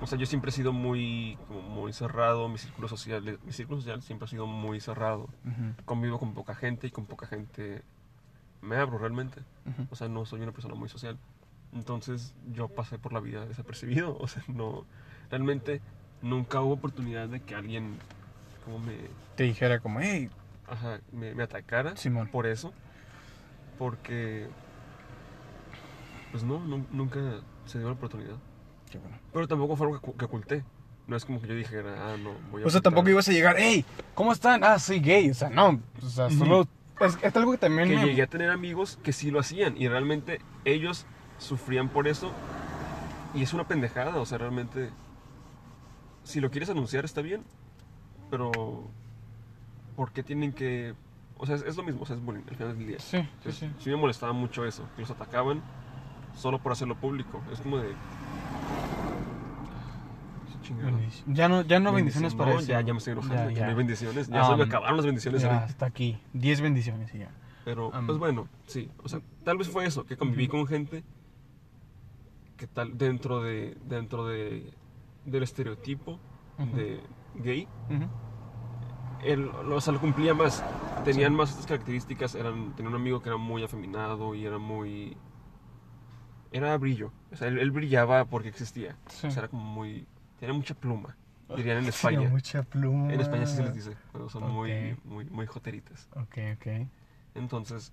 [0.00, 3.80] O sea, yo siempre he sido muy, como muy cerrado, mi círculo social, mi círculo
[3.80, 5.28] social siempre ha sido muy cerrado.
[5.44, 5.74] Ujú.
[5.84, 7.82] Convivo con poca gente y con poca gente
[8.62, 9.40] me abro realmente.
[9.66, 9.86] Ujú.
[9.90, 11.18] O sea, no soy una persona muy social.
[11.72, 14.16] Entonces yo pasé por la vida desapercibido.
[14.20, 14.86] O sea, no,
[15.30, 15.82] realmente
[16.22, 18.00] nunca hubo oportunidad de que alguien
[18.64, 20.30] como me, Te dijera como, hey,
[20.72, 22.28] ajá, me, me atacara Simón.
[22.28, 22.72] por eso.
[23.78, 24.48] Porque,
[26.30, 27.20] pues no, nu- nunca
[27.66, 28.36] se dio la oportunidad.
[28.90, 29.16] qué bueno.
[29.32, 30.64] Pero tampoco fue algo que, que oculté.
[31.06, 33.32] No es como que yo dijera, ah, no, voy a O sea, tampoco ibas a
[33.32, 34.62] llegar, hey, ¿cómo están?
[34.62, 35.30] Ah, soy gay.
[35.30, 35.80] O sea, no.
[36.02, 36.68] O sea, solo.
[37.00, 38.04] Es, es algo que también Que me.
[38.04, 41.04] llegué a tener amigos que sí lo hacían y realmente ellos
[41.38, 42.30] sufrían por eso.
[43.34, 44.90] Y es una pendejada, o sea, realmente.
[46.22, 47.42] Si lo quieres anunciar está bien,
[48.30, 48.52] pero.
[49.96, 50.94] ¿Por qué tienen que.?
[51.38, 52.98] O sea, es, es lo mismo, o sea, es bullying al final del día.
[53.00, 53.70] Sí, sí, Pues, sí.
[53.80, 55.60] sí me molestaba mucho eso, que los atacaban
[56.36, 57.42] solo por hacerlo público.
[57.52, 57.92] Es como de.
[60.62, 60.92] Chingada.
[61.26, 62.68] Ya no, ya no bendiciones para No, eso.
[62.68, 63.62] ya, ya me estoy enojando, Ya, ya.
[63.64, 64.28] no hay bendiciones.
[64.28, 65.42] Ya se me Um, acabaron las bendiciones.
[65.42, 66.18] Ya, hasta aquí.
[66.32, 67.30] 10 bendiciones y ya.
[67.64, 68.88] Pero, Um, pues bueno, sí.
[69.02, 71.02] O sea, tal vez fue eso, que conviví con gente
[72.56, 74.72] que tal dentro de dentro de
[75.24, 76.20] del estereotipo
[76.58, 76.76] Ujú.
[76.76, 77.02] de
[77.34, 78.08] gay, Ujú.
[79.22, 80.64] Él, o sea, lo cumplía más.
[81.04, 82.34] Tenían más estas características.
[82.34, 85.16] Eran, tenía un amigo que era muy afeminado y era muy.
[86.50, 87.12] Era brillo.
[87.32, 88.96] O sea, él, él brillaba porque existía.
[89.08, 89.26] Sí.
[89.26, 90.06] O sea, era como muy.
[90.38, 91.16] Tenía mucha pluma.
[91.56, 92.28] Dirían en Tenía España.
[92.28, 93.12] mucha pluma.
[93.12, 93.96] En España sí se les dice.
[94.10, 96.08] Cuando son muy, muy, muy joteritas.
[96.16, 96.88] Ok, ok.
[97.34, 97.92] Entonces,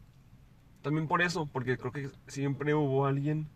[0.82, 3.48] también por eso, porque creo que siempre hubo alguien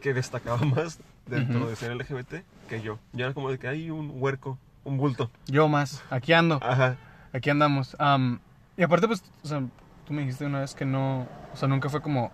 [0.00, 2.98] que destacaba más dentro de ser LGBT que yo.
[3.12, 5.30] Yo era como de que hay un huerco, un bulto.
[5.46, 6.02] Yo más.
[6.10, 6.58] Aquí ando.
[6.62, 6.96] Ajá.
[7.32, 7.96] Aquí andamos.
[7.98, 8.40] Am,
[8.76, 9.62] y aparte, pues, o sea,
[10.06, 11.26] tú me dijiste una vez que no.
[11.52, 12.30] O sea, nunca fue como.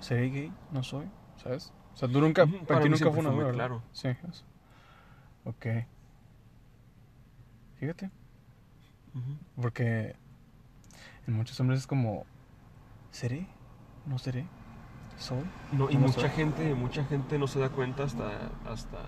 [0.00, 0.52] ¿Seré gay?
[0.70, 1.06] No soy.
[1.36, 1.72] ¿Sabes?
[1.94, 2.46] O sea, tú nunca.
[2.46, 3.82] Para, para ti nunca fue una fue muy claro.
[3.92, 4.08] Sí.
[4.08, 4.44] eso.
[5.44, 5.66] Ok.
[7.76, 8.10] Fíjate.
[9.60, 10.16] Porque.
[11.26, 12.26] En muchos hombres es como.
[13.10, 13.46] ¿Seré?
[14.06, 14.46] ¿No seré?
[15.16, 15.44] ¿Soy?
[15.70, 18.98] No, y No mucha gente, mucha gente no se da cuenta hasta, hasta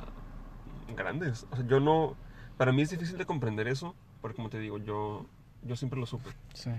[0.94, 1.46] grandes.
[1.50, 2.16] O sea, yo no,
[2.56, 5.26] para mí es difícil de comprender eso, porque como te digo, yo,
[5.62, 6.30] yo siempre lo supe.
[6.54, 6.70] Sí.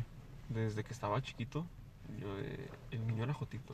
[0.49, 1.65] Desde que estaba chiquito,
[2.19, 3.73] yo, eh, el niño era jotito.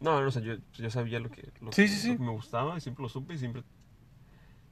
[0.00, 2.12] No, no, o sea, yo, yo sabía lo que, lo, Sí, que, sí, sí.
[2.12, 3.62] lo que me gustaba y siempre lo supe y siempre...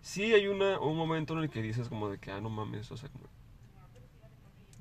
[0.01, 2.91] Sí hay una, un momento en el que dices como de que, ah, no mames,
[2.91, 3.25] o sea, como...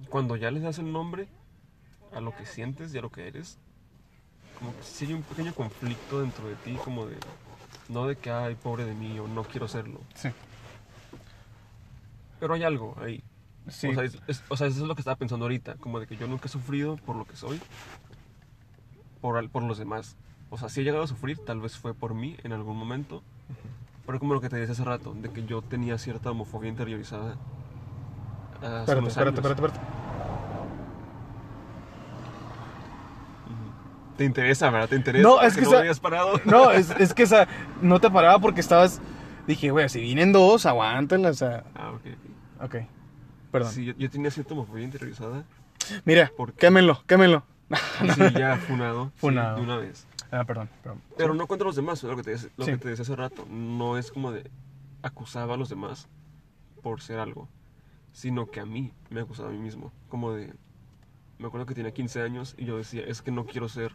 [0.09, 1.27] Cuando ya les das el nombre
[2.13, 3.59] a lo que sientes y a lo que eres,
[4.59, 7.17] como que sí hay un pequeño conflicto dentro de ti, como de...
[7.89, 10.01] No de que, ay, pobre de mí, o no quiero serlo.
[10.13, 10.29] Sí.
[12.39, 13.23] Pero hay algo ahí.
[13.69, 13.87] Sí.
[13.87, 16.07] O, sea, es- es- o sea, eso es lo que estaba pensando ahorita, como de
[16.07, 17.59] que yo nunca he sufrido por lo que soy,
[19.21, 20.15] por, por los demás.
[20.49, 23.21] O sea, si he llegado a sufrir, tal vez fue por mí en algún momento,
[24.05, 27.35] pero como lo que te decía hace rato, de que yo tenía cierta homofobia interiorizada.
[28.61, 29.37] espérate, unos espérate, años.
[29.39, 29.79] espérate, espérate.
[34.15, 34.89] ¿Te interesa, verdad?
[34.89, 35.27] ¿Te interesa?
[35.27, 36.39] No, es que no sa- me habías parado.
[36.45, 37.47] No, es, es que, o sea,
[37.81, 38.99] no te paraba porque estabas.
[39.45, 41.63] Dije, güey, si vienen dos, aguántenla, o sea.
[41.75, 42.26] Ah, ok, ok.
[42.61, 42.75] Ok.
[43.51, 43.71] Perdón.
[43.71, 45.43] Sí, yo, yo tenía cierta homofobia interiorizada.
[46.05, 46.59] Mira, ¿Por qué?
[46.67, 47.43] quémenlo, quémenlo.
[48.15, 49.05] Sí, ya funado.
[49.15, 49.57] sí, Funado.
[49.57, 50.07] de una vez.
[50.31, 51.01] Ah, perdón, perdón.
[51.17, 52.71] Pero no contra los demás, lo que te, lo Sí.
[52.71, 53.45] que te decía hace rato.
[53.49, 54.49] No es como de
[55.01, 56.07] acusaba a los demás
[56.81, 57.47] por ser algo,
[58.11, 59.91] sino que a mí me acusaba a mí mismo.
[60.09, 60.53] Como de.
[61.39, 63.91] Me acuerdo que tenía 15 años y yo decía, es que no quiero ser.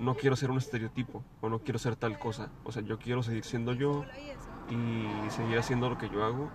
[0.00, 2.48] No quiero ser un estereotipo o no quiero ser tal cosa.
[2.64, 4.04] O sea, yo quiero seguir siendo yo
[4.70, 6.50] y seguir haciendo lo que yo hago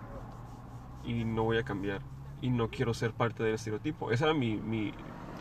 [1.09, 2.01] y no voy a cambiar.
[2.41, 4.11] Y no quiero ser parte del estereotipo.
[4.11, 4.93] Esa era mi, mi,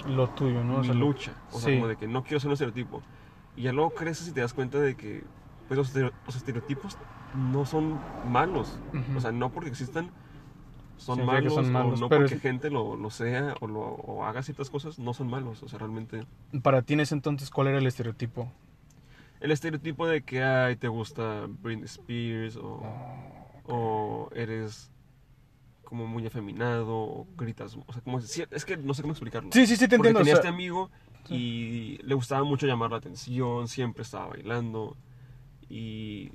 [0.08, 0.76] Lo tuyo, ¿no?
[0.76, 1.32] O mi sea, lucha.
[1.52, 3.02] O sea, como de que no quiero ser un estereotipo.
[3.56, 5.22] Y ya luego creces y te das cuenta de que
[5.68, 6.96] pues, los, estereo- los estereotipos
[7.52, 7.98] no son
[8.30, 8.78] malos.
[9.16, 10.10] O sea, no porque existan
[10.96, 13.80] son, malos, son malos, o no pero porque es- gente lo, lo sea o, lo,
[13.80, 15.62] o haga ciertas cosas, no son malos.
[15.62, 16.26] O sea, realmente...
[16.62, 18.50] Para ti en ese entonces, ¿cuál era el estereotipo?
[19.40, 22.82] El estereotipo de que ay, te gusta Britney Spears o,
[23.66, 24.90] o eres
[25.88, 27.76] como muy afeminado o gritas.
[27.86, 29.48] O sea, como, es que no sé cómo explicarlo.
[29.52, 30.20] Sí, sí, sí, te Porque entiendo.
[30.20, 30.90] o tenía sea, este amigo
[31.30, 34.96] y le gustaba mucho llamar la atención, siempre estaba bailando
[35.70, 36.30] y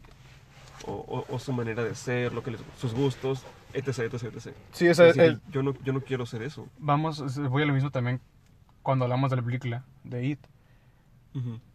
[0.88, 3.44] o, o- o su manera de ser, lo que les- sus gustos,
[3.74, 4.56] etc, etc, etc.
[4.72, 6.68] sí, o sea, que el- yo no yo no quiero ser eso.
[6.80, 8.20] vamos, voy a lo mismo también
[8.82, 10.40] cuando hablamos de la película de It.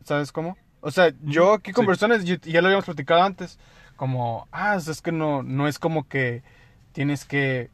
[0.04, 0.56] ¿Sabes cómo?
[0.80, 1.86] O sea, yo aquí con Sí.
[1.88, 3.58] personas, ya lo habíamos platicado antes,
[3.96, 6.42] como, ah, es que no, no es como que
[6.92, 7.70] tienes que...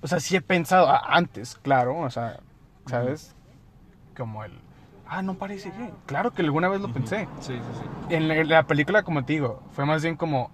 [0.00, 2.40] O sea, sí he pensado antes, claro, o sea,
[2.86, 3.34] ¿sabes?
[4.16, 4.52] Como el...
[5.06, 5.92] Ah, no parece gay.
[6.06, 7.28] Claro que alguna vez lo pensé.
[7.40, 7.60] Sí, sí,
[8.08, 8.14] sí.
[8.14, 10.50] En la, en la película, como te digo, fue más bien como...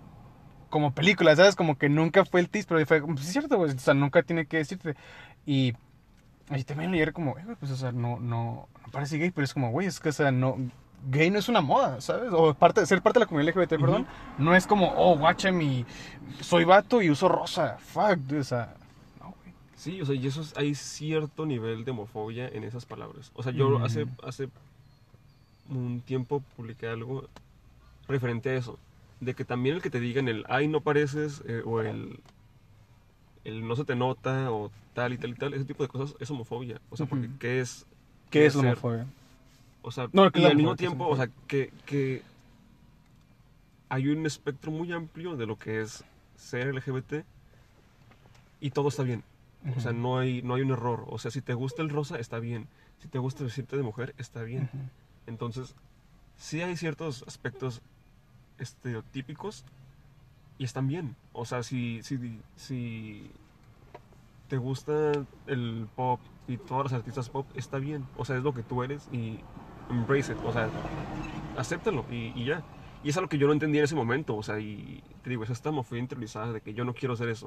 [0.68, 1.56] Como película, ¿sabes?
[1.56, 4.22] Como que nunca fue el tis, pero fue, pues, es cierto, güey, o sea, nunca
[4.22, 4.96] tiene que decirte.
[5.46, 5.72] Y,
[6.50, 9.54] y también leer como, eh, pues, o sea, no, no, no parece gay, pero es
[9.54, 10.58] como, güey, es que, o sea, no,
[11.10, 12.30] gay no es una moda, ¿sabes?
[12.32, 14.06] O parte, ser parte de la comunidad LGBT, perdón.
[14.38, 15.84] No es como, oh, guacha mi.
[16.40, 17.76] Soy vato y uso rosa.
[17.78, 18.74] Fuck, dude, o sea.
[19.20, 19.54] No, güey.
[19.76, 23.30] Sí, o sea, y eso es, hay cierto nivel de homofobia en esas palabras.
[23.34, 23.84] O sea, yo Mm.
[23.84, 24.48] hace, hace
[25.70, 27.28] un tiempo publiqué algo
[28.08, 28.78] referente a eso.
[29.20, 32.20] De que también el que te digan el, ay, no pareces, eh, o el,
[33.44, 36.14] el no se te nota, o tal y tal y tal, ese tipo de cosas
[36.20, 36.80] es homofobia.
[36.90, 37.28] O sea, porque.
[37.38, 37.86] ¿qué es?
[38.30, 39.06] ¿Qué es la ser?
[39.88, 42.22] O sea, No, y al mismo tiempo, o sea, que, que
[43.88, 46.04] hay un espectro muy amplio de lo que es
[46.36, 47.24] ser LGBT
[48.60, 49.24] y todo está bien.
[49.76, 51.04] O sea, no hay, no hay un error.
[51.08, 52.68] O sea, si te gusta el rosa, está bien.
[52.98, 54.68] Si te gusta vestirte de mujer, está bien.
[55.26, 55.74] Entonces,
[56.36, 57.80] sí hay ciertos aspectos
[58.58, 59.64] estereotípicos
[60.58, 61.16] y están bien.
[61.32, 63.30] O sea, si, si, si
[64.48, 65.12] te gusta
[65.46, 68.06] el pop y todas las artistas pop, está bien.
[68.18, 69.40] O sea, es lo que tú eres y
[69.90, 70.38] embrace it.
[70.44, 70.68] O sea,
[71.56, 72.62] acéptalo y, y ya.
[73.02, 74.36] Y es algo que yo no entendía en ese momento.
[74.36, 77.28] O sea, y te digo, es esta homofobia interiorizada de que yo no quiero hacer
[77.28, 77.46] eso.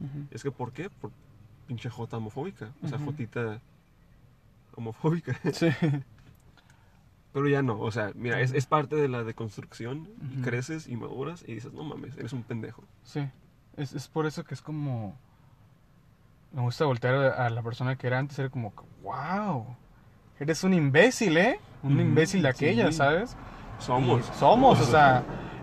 [0.00, 0.26] Ujú.
[0.30, 0.90] Es que, ¿por qué?
[0.90, 1.10] Por
[1.66, 2.72] pinche jota homofóbica.
[2.82, 3.06] O sea, Ujú.
[3.06, 3.60] jotita
[4.76, 5.38] homofóbica.
[5.52, 5.68] Sí.
[7.32, 10.08] Pero ya no, o sea, mira, es, es parte de la deconstrucción.
[10.36, 12.82] Y creces y maduras y dices, no mames, eres un pendejo.
[13.04, 13.28] Sí.
[13.76, 15.16] Es, es por eso que es como.
[16.52, 18.72] Me gusta voltear a la persona que era antes, era como,
[19.04, 19.76] wow,
[20.40, 21.60] eres un imbécil, ¿eh?
[21.82, 22.94] Un imbécil de aquella, sí.
[22.94, 23.36] ¿sabes?
[23.78, 24.28] Somos.
[24.28, 25.22] Y somos, o sea,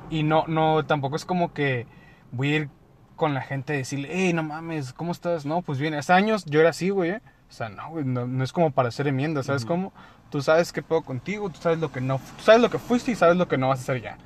[0.09, 1.85] y no, no, tampoco es como que
[2.31, 2.69] voy a ir
[3.15, 5.45] con la gente a decirle, hey, no mames, ¿cómo estás?
[5.45, 7.21] No, pues bien, hace años yo era así, güey, ¿eh?
[7.49, 9.91] O sea, no, güey, no, no es como para hacer enmienda, ¿sabes cómo?
[10.29, 13.11] Tú sabes qué puedo contigo, tú sabes lo que no, tú sabes lo que fuiste
[13.11, 14.17] y sabes lo que no vas a hacer ya.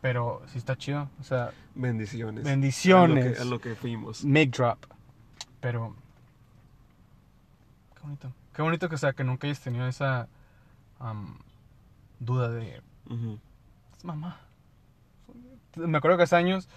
[0.00, 2.44] Pero sí está chido, o sea, Bendiciones.
[2.44, 3.24] Bendiciones.
[3.24, 4.24] A lo que, a lo que fuimos.
[4.24, 4.78] make drop.
[5.60, 5.94] Pero,
[7.94, 8.32] qué bonito.
[8.54, 10.28] Qué bonito que, o sea, que nunca hayas tenido esa
[10.98, 11.38] am,
[12.18, 12.82] duda de,
[13.96, 14.40] es mamá.
[15.76, 16.68] Me acuerdo que hace años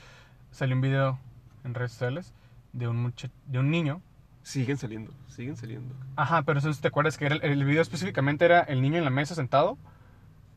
[0.52, 1.20] salió un video
[1.64, 2.34] en redes sociales
[2.74, 4.02] de un mucha- de un niño.
[4.44, 5.96] Siguen saliendo, siguen saliendo.
[6.16, 9.04] Ajá, pero eso te acuerdas que era el, el video específicamente era el niño en
[9.06, 9.78] la mesa sentado,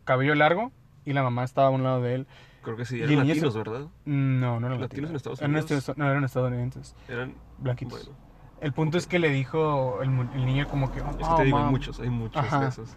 [0.05, 0.73] cabello largo,
[1.05, 2.27] y la mamá estaba a un lado de él.
[2.63, 3.87] Creo que sí, eran latinos, se- ¿verdad?
[4.05, 5.11] No, no eran ¿Latinos latinos.
[5.11, 5.97] en Estados Unidos?
[5.97, 6.95] no, eran estadounidenses.
[7.09, 8.07] Eran Blanquitos.
[8.07, 8.19] Bueno,
[8.61, 11.45] El punto es que le dijo el, el niño como que, oh, es que te
[11.45, 12.61] digo, hay mom", muchos, hay muchos Ajá.
[12.61, 12.91] de esos.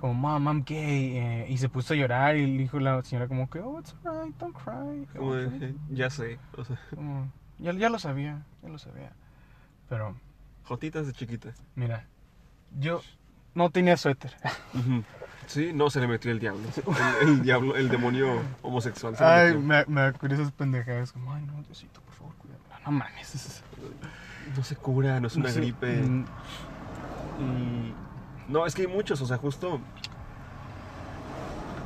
[0.00, 3.28] como, mom, I'm gay, eh, y se puso a llorar y le dijo la señora
[3.28, 5.06] como que, oh, it's alright, don't cry.
[5.16, 9.12] Como "Eh, ya sé, o sea, Como, ya, ya lo sabía, ya lo sabía.
[9.88, 10.16] Pero,
[10.64, 11.52] jotitas de chiquita.
[11.74, 12.06] mira,
[12.80, 13.02] yo
[13.54, 14.34] no tenía suéter.
[15.46, 16.62] Sí, no, se le metió el diablo.
[17.20, 21.12] El, el diablo, el demonio homosexual se Ay, me, me acuerdo esas pendejadas.
[21.12, 22.62] Como, ay, no, Diosito, por favor, cuídame.
[22.86, 23.62] No mames.
[24.56, 26.02] No se cura, no es una no gripe.
[26.02, 26.24] mm,
[27.40, 27.94] Y.
[28.52, 29.80] No, es que hay muchos, o sea, justo.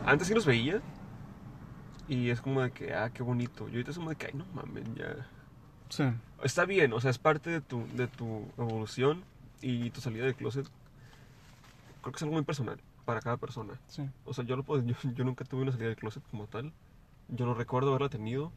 [0.04, 0.80] Antes sí los veía.
[2.08, 3.68] Y es como de que, ah, qué bonito.
[3.68, 5.26] Y ahorita es como de que, ay, no mames, ya.
[5.88, 6.04] Sí.
[6.42, 9.24] Está bien, o sea, es parte de tu, de tu evolución
[9.60, 10.66] y tu salida del closet.
[12.00, 13.74] Creo que es algo muy personal para cada persona.
[13.88, 14.08] Sí.
[14.24, 16.72] O sea, yo, lo puedo, yo, yo nunca tuve una salida del closet como tal.
[17.28, 18.52] Yo no recuerdo haberla tenido.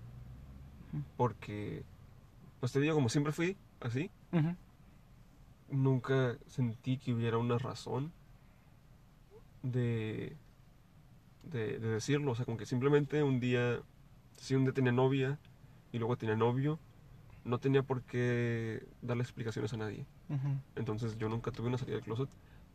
[1.18, 1.84] Porque,
[2.60, 4.12] pues te digo, como siempre fui así,
[5.70, 8.12] nunca sentí que hubiera una razón
[9.64, 10.36] de,
[11.44, 12.32] de, de decirlo.
[12.32, 13.80] O sea, como que simplemente un día,
[14.38, 15.40] si un día tenía novia
[15.92, 16.80] y luego tenía novio,
[17.44, 20.06] no tenía por qué darle explicaciones a nadie.
[20.76, 22.30] Entonces yo nunca tuve una salida del closet,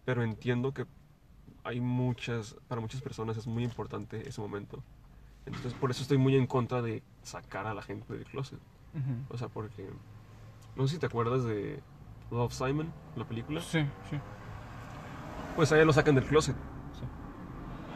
[0.04, 0.86] pero entiendo que
[1.62, 4.82] hay muchas, para muchas personas es muy importante ese momento.
[5.46, 8.58] Entonces por eso estoy muy en contra de sacar a la gente del closet.
[9.28, 9.88] O sea, porque
[10.76, 11.80] no sé si te acuerdas de
[12.30, 13.60] Love Simon, la película.
[13.60, 14.16] Sí, sí.
[15.56, 16.56] Pues a ella lo sacan del closet.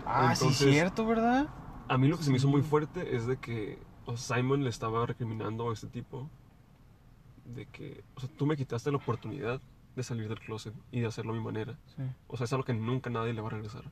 [0.06, 1.48] Ah, sí, Entonces- cierto, ¿verdad?
[1.88, 2.68] A mí lo que se me hizo muy Sí.
[2.68, 6.30] fuerte es de que o sea, Simon le estaba recriminando a este tipo
[7.44, 9.60] de que, o sea, tú me quitaste la oportunidad
[9.96, 11.76] de salir del closet y de hacerlo a mi manera.
[11.94, 12.02] Sí.
[12.26, 13.84] O sea, es algo que nunca nadie le va a regresar.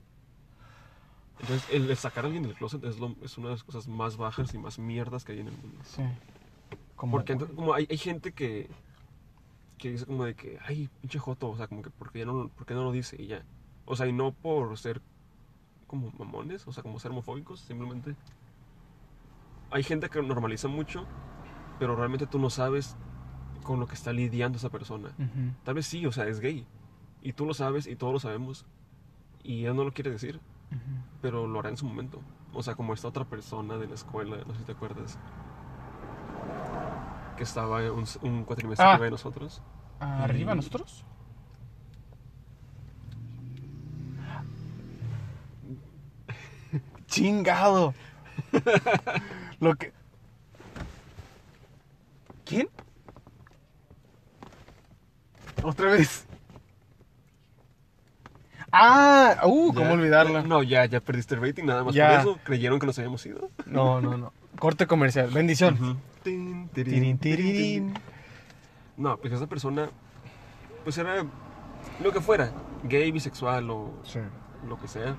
[1.40, 3.88] Entonces, el, el sacar a alguien del closet es, lo- es una de las cosas
[3.88, 5.78] más bajas y más mierdas que hay en el mundo.
[5.84, 6.02] Sí.
[6.96, 8.68] Como, Porque como hay, hay gente que,
[9.78, 12.48] que dice como de que, ay, pinche joto, o sea, como que, porque ya no,
[12.48, 13.16] ¿por qué no lo dice?
[13.20, 13.44] Y ya.
[13.84, 15.02] O sea, y no por ser
[15.86, 18.16] como mamones, o sea, como ser homofóbicos, simplemente.
[19.70, 21.06] Hay gente que normaliza mucho,
[21.78, 22.96] pero realmente tú no sabes
[23.62, 25.08] con lo que está lidiando esa persona.
[25.18, 25.52] Ujú.
[25.64, 26.66] Tal vez sí, o sea, es gay.
[27.20, 28.64] Y tú lo sabes y todos lo sabemos.
[29.42, 30.36] Y él no lo quiere decir,
[30.70, 30.80] Ujú.
[31.20, 32.20] pero lo hará en su momento.
[32.54, 35.18] O sea, como esta otra persona de la escuela, no sé si te acuerdas.
[37.36, 38.90] Que estaba un, un cuatrimestre Ah.
[38.92, 39.62] arriba de nosotros.
[40.00, 41.04] ¿Arriba Y- nosotros?
[47.06, 47.94] Chingado.
[49.60, 49.92] Lo que.
[52.44, 52.68] ¿Quién?
[55.62, 56.26] Otra vez.
[58.72, 60.42] Ah, uh, ¿cómo Ya- olvidarla?
[60.42, 62.10] No, ya, ya perdiste el rating, nada más Ya.
[62.10, 62.38] por eso.
[62.44, 63.50] Creyeron que nos habíamos ido.
[63.64, 64.32] No, no, no.
[64.58, 65.30] Corte comercial.
[65.30, 65.74] Bendición.
[65.74, 65.96] Ujú.
[66.22, 67.94] Tin.
[68.96, 69.90] No, pues esa persona,
[70.84, 71.24] pues era
[72.02, 72.52] lo que fuera,
[72.84, 74.20] gay, bisexual o Sí,
[74.66, 75.16] lo que sea.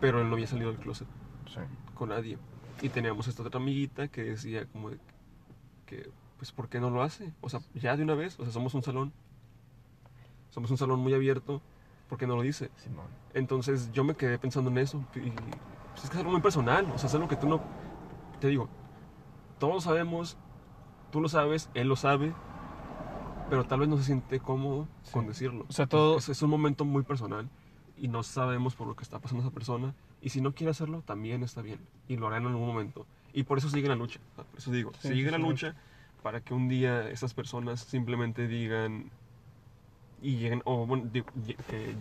[0.00, 1.06] Pero él no había salido del closet
[1.46, 1.60] sí.
[1.94, 2.36] con nadie.
[2.80, 4.98] Y teníamos esta otra amiguita que decía como de
[5.86, 7.32] que, pues, ¿por qué no lo hace?
[7.40, 9.12] O sea, ya de una vez, o sea, somos un salón.
[10.50, 11.62] Somos un salón muy abierto,
[12.08, 12.70] ¿por qué no lo dice?
[12.76, 13.06] Simón.
[13.32, 15.04] Entonces yo me quedé pensando en eso.
[15.14, 16.90] Y pues, es que es algo muy personal.
[16.94, 17.62] O sea, es algo que tú no.
[18.42, 18.68] Te digo,
[19.60, 20.36] todos sabemos,
[21.12, 22.32] tú lo sabes, él lo sabe,
[23.48, 25.12] pero tal vez no se siente cómodo Sí.
[25.12, 25.64] con decirlo.
[25.68, 27.48] O sea, todo- Es, es un momento muy personal
[27.96, 29.94] y no sabemos por lo que está pasando esa persona.
[30.20, 31.78] Y si no quiere hacerlo, también está bien.
[32.08, 33.06] Y lo hará en algún momento.
[33.32, 34.18] Y por eso sigue la lucha.
[34.34, 35.76] Por eso digo, Sí, sigue sí, la lucha
[36.24, 39.08] para que un día esas personas simplemente digan
[40.20, 41.10] y lleguen, o bueno,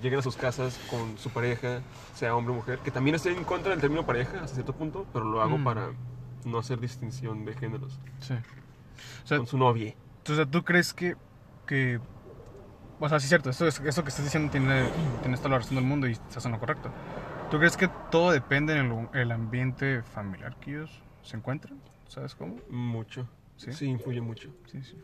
[0.02, 1.82] lleguen a sus casas con su pareja,
[2.14, 5.08] sea hombre o mujer, que también estoy en contra del término pareja hasta cierto punto,
[5.12, 5.64] pero lo hago Mm.
[5.64, 5.90] para
[6.46, 8.00] no hacer distinción de géneros.
[8.20, 8.34] Sí.
[9.24, 9.94] O sea, Con su novia.
[10.30, 11.16] o sea, ¿tú crees que,
[11.68, 12.00] que...
[13.00, 14.88] O sea, sí es cierto, eso, es- eso que estás diciendo tiene,
[15.22, 16.92] tienes toda la razón del mundo y estás en lo correcto.
[17.50, 21.80] ¿Tú crees que todo depende en el, el ambiente familiar que ellos se encuentran?
[22.08, 22.58] ¿Sabes cómo?
[22.70, 23.28] Mucho.
[23.58, 23.74] Sí.
[23.74, 24.50] Sí, influye mucho.
[24.72, 24.96] Sí, sí.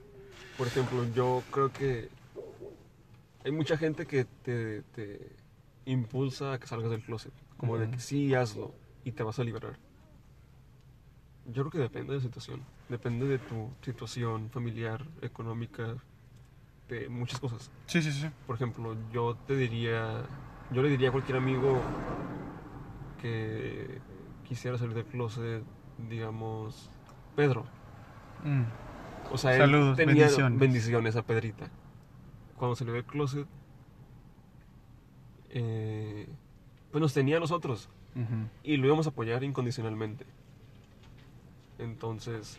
[0.57, 2.09] Por ejemplo, yo creo que
[3.43, 5.35] hay mucha gente que te, te
[5.85, 7.33] impulsa a que salgas del closet.
[7.57, 8.73] Como de que sí, hazlo
[9.03, 9.77] y te vas a liberar.
[11.47, 12.61] Yo creo que depende de la situación.
[12.89, 15.95] Depende de tu situación familiar, económica,
[16.89, 17.71] de muchas cosas.
[17.85, 18.27] Sí, sí, sí.
[18.45, 20.23] Por ejemplo, yo te diría,
[20.71, 21.79] yo le diría a cualquier amigo
[23.21, 23.99] que
[24.47, 25.63] quisiera salir del closet,
[26.09, 26.89] digamos,
[27.35, 27.65] Pedro.
[28.43, 28.63] Mm.
[29.31, 30.59] O sea, él Saludos, tenía bendiciones.
[30.59, 31.69] bendiciones a Pedrita.
[32.57, 33.47] Cuando salió del closet,
[35.49, 36.27] eh,
[36.91, 37.89] pues nos tenía a nosotros
[38.63, 40.25] y lo íbamos a apoyar incondicionalmente.
[41.79, 42.57] Entonces,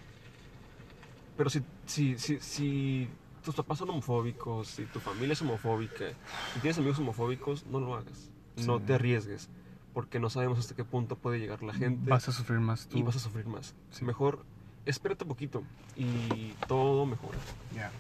[1.37, 3.09] pero si, si, si, si
[3.45, 6.07] tus papás son homofóbicos, si tu familia es homofóbica,
[6.55, 8.31] si tienes amigos homofóbicos, no lo hagas.
[8.67, 9.49] No te arriesgues,
[9.95, 12.99] porque no sabemos hasta qué punto puede llegar la gente Vas a sufrir más tú.
[12.99, 13.75] y vas a sufrir más.
[13.91, 14.05] Sí.
[14.05, 14.45] Mejor
[14.85, 15.63] espérate un poquito
[15.97, 17.39] y todo mejora.
[17.75, 17.91] Ya.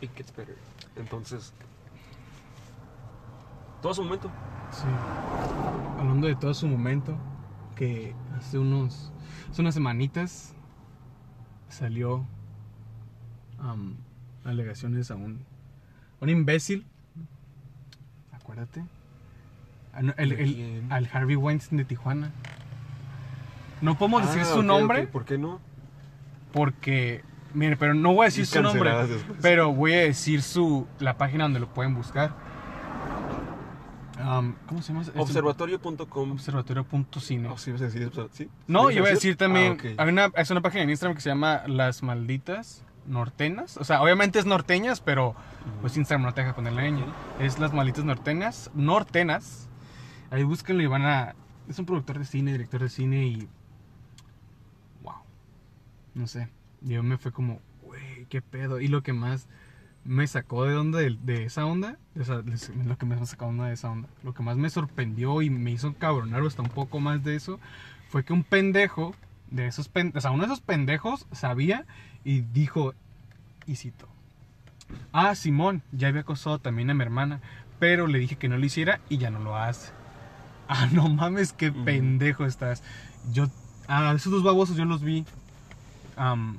[0.00, 0.56] It gets better.
[0.96, 1.52] Entonces,
[3.80, 4.30] todo a su momento.
[4.70, 4.84] Sí.
[5.98, 7.16] Hablando de todo su momento,
[7.76, 9.12] que hace unos.
[9.50, 10.53] Hace unas semanitas
[11.74, 12.24] salió
[13.58, 13.96] am,
[14.44, 15.40] alegaciones a un.
[16.20, 16.86] un imbécil.
[18.32, 18.84] Acuérdate.
[19.92, 22.30] Ah, no, el- al Harvey Weinstein de Tijuana.
[23.80, 25.60] No podemos decir Ah, su ok, nombre ok, ¿Por qué no?
[26.52, 27.22] porque.
[27.52, 28.90] Mire, pero no voy a decir Y su nombre.
[29.06, 29.38] después.
[29.40, 30.86] Pero voy a decir su.
[30.98, 32.34] la página donde lo pueden buscar.
[34.66, 35.02] ¿Cómo se llama?
[35.02, 36.32] Es un- Observatorio.com.
[36.32, 37.48] Observatorio.cine.
[37.48, 38.48] Oh, sí, ibas a decir, observa- ¿sí?
[38.66, 39.78] No, ¿Sí yo iba a decir también.
[39.98, 43.76] Ah, hay una, es una página en Instagram que se llama Las Malditas Norteñas.
[43.76, 45.34] O sea, obviamente es norteñas, pero
[45.80, 47.04] pues Instagram no te deja ponerle ñ.
[47.40, 48.70] Es Las Malditas Norteñas.
[48.74, 49.68] Nortenas.
[50.30, 51.34] Ahí búsquenlo y van a.
[51.68, 53.48] Es un productor de cine, director de cine y.
[55.02, 55.14] Wow.
[56.14, 56.48] No sé.
[56.80, 58.80] Yo me fue como, güey, qué pedo.
[58.80, 59.48] Y lo que más
[60.04, 62.42] me sacó de onda de, de esa onda, o sea,
[62.84, 65.50] lo que me sacó de onda de esa onda, lo que más me sorprendió y
[65.50, 67.58] me hizo cabronar hasta un poco más de eso,
[68.08, 69.14] fue que un pendejo
[69.50, 71.86] de esos pen- o sea, uno de esos pendejos sabía
[72.24, 72.94] y dijo,
[73.66, 74.08] y cito,
[75.12, 77.40] ah, Simón, ya había acosado también a mi hermana,
[77.78, 79.92] pero le dije que no lo hiciera y ya no lo hace.
[80.68, 82.82] Ah, no mames, qué pendejo estás.
[83.32, 83.48] Yo,
[83.86, 85.26] a esos dos babosos yo los vi,
[86.16, 86.58] am,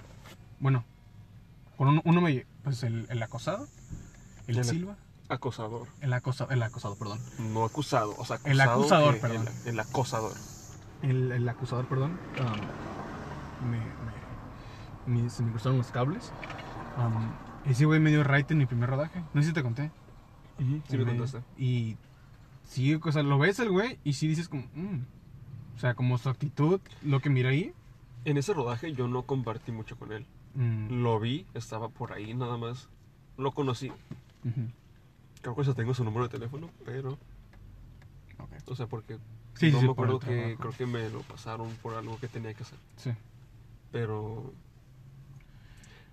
[0.60, 0.86] bueno,
[1.78, 3.68] con uno, uno me, pues el, el acosado,
[4.48, 4.98] el El- Silva,
[5.30, 5.88] Acosador.
[6.02, 7.20] el acosado, el acosado, perdón.
[7.54, 8.14] No acusado.
[8.18, 9.48] O sea, El acusado acusador, que- perdón.
[9.64, 10.34] El, el acosador.
[11.02, 12.20] El, el acusador, perdón.
[12.40, 13.78] um, me,
[15.16, 16.32] me- me- se me cruzaron los cables.
[16.98, 17.32] Um,
[17.72, 19.24] ese güey me dio right en mi primer rodaje.
[19.34, 19.92] No sé si te conté.
[20.90, 21.42] Sí, me contaste.
[21.58, 21.98] Y
[22.64, 25.02] sí, o sea, lo ves el güey y sí dices como, mm.
[25.76, 27.74] o sea, como su actitud, lo que mira ahí.
[28.24, 30.26] En ese rodaje yo no compartí mucho con él.
[30.56, 32.90] Mm, Lo vi, estaba por ahí nada más.
[33.38, 33.92] Lo conocí.
[35.42, 37.14] Creo que ya tengo su número de teléfono, pero.
[38.40, 38.52] ok.
[38.68, 39.18] O sea, porque.
[39.56, 42.28] Sí, no sí, me el acuerdo que creo que me lo pasaron por algo que
[42.28, 42.78] tenía que hacer.
[42.98, 43.12] Sí.
[43.92, 44.54] Pero.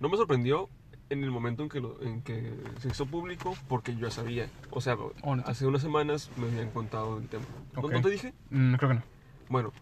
[0.00, 0.68] No me sorprendió
[1.10, 4.48] en el momento en que, lo- en que se hizo público porque yo ya sabía.
[4.70, 7.44] O sea, Oh, hace unas semanas me habían contado del tema.
[7.74, 7.92] ¿No- Ok.
[7.92, 8.34] ¿No, te dije?
[8.50, 9.02] Mm, creo que no.
[9.48, 9.72] Bueno,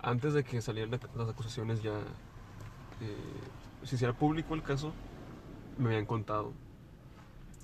[0.00, 1.98] antes de que salieran la- las acusaciones ya
[3.00, 3.16] eh,
[3.84, 4.92] se hiciera público el caso,
[5.78, 6.52] me habían contado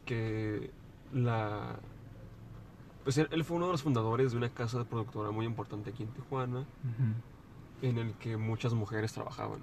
[0.05, 0.71] que
[1.15, 1.77] la...
[3.05, 6.03] Pues él, él fue uno de los fundadores de una casa productora muy importante aquí
[6.03, 6.65] en Tijuana,
[7.83, 9.61] en el que muchas mujeres trabajaban.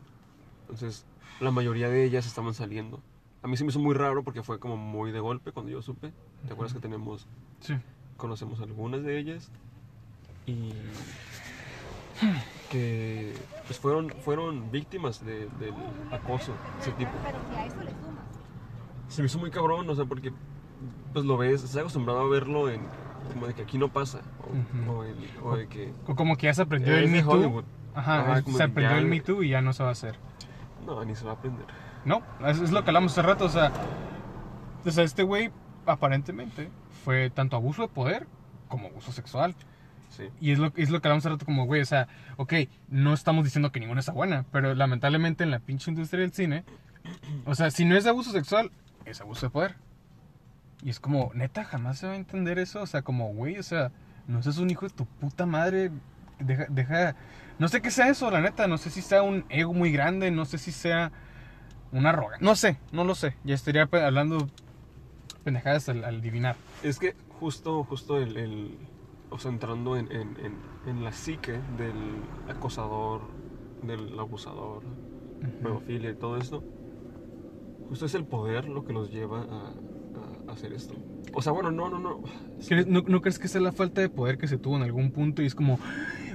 [0.62, 1.06] Entonces,
[1.40, 3.00] la mayoría de ellas estaban saliendo.
[3.44, 5.82] A mí se me hizo muy raro porque fue como muy de golpe cuando yo
[5.82, 6.12] supe.
[6.48, 7.28] ¿Te acuerdas que tenemos,
[7.62, 7.76] Sí.
[8.18, 9.50] conocemos algunas de ellas?
[10.48, 10.72] Y
[12.70, 13.34] que
[13.66, 15.74] pues fueron, fueron víctimas de- del
[16.12, 17.12] acoso, de ese tipo.
[17.26, 18.24] Pero si a eso le sumas.
[19.10, 20.32] Se me hizo muy cabrón, o sea, porque
[21.14, 22.82] pues lo ves, estás acostumbrado a verlo en
[23.34, 24.92] como de que aquí no pasa, o, Ujú.
[25.00, 27.32] o el- o de que O como que ya se aprendió es el Me Too.
[27.32, 27.64] Hollywood.
[27.96, 30.18] Ajá, Ajá, se aprendió ya- el Me Too y ya no se va a hacer.
[30.86, 31.66] No, ni se va a aprender.
[32.06, 33.72] No, es, es lo que hablamos hace rato, o sea,
[34.86, 35.52] o sea, este güey
[35.86, 36.70] aparentemente
[37.04, 38.28] fue tanto abuso de poder
[38.70, 39.56] como abuso sexual.
[40.10, 40.30] Sí.
[40.42, 42.54] Y es lo, es lo que hablamos hace rato como, güey, o sea, ok,
[42.90, 46.64] no estamos diciendo que ninguna está buena, pero lamentablemente en la pinche industria del cine,
[47.46, 48.72] o sea, si no es abuso sexual,
[49.06, 49.76] es abuso de poder.
[50.84, 53.64] Y es como, neta, jamás se va a entender eso, o sea, como, güey, o
[53.64, 53.92] sea,
[54.28, 55.92] no seas un hijo de tu puta madre,
[56.40, 57.16] deja, deja,
[57.60, 60.32] no sé qué sea eso, la neta, no sé si sea un ego muy grande,
[60.32, 61.12] no sé si sea
[61.92, 64.50] una arrogancia, no sé, no lo sé, ya estaría hablando
[65.44, 66.56] pendejadas al, al adivinar.
[66.84, 68.78] Es que justo, justo el, el-
[69.30, 70.58] o sea, entrando en, en- en-
[70.88, 71.94] en la psique del
[72.48, 73.22] acosador,
[73.84, 74.84] del abusador,
[75.62, 76.64] pedofilia y todo esto,
[77.90, 79.74] justo es el poder lo que los lleva a,
[80.50, 80.96] a hacer esto.
[81.34, 82.22] O sea, bueno, no, no, no.
[82.60, 84.78] Es que ¿Crees- ¿No, no crees que sea la falta de poder que se tuvo
[84.78, 85.78] en algún punto y es como,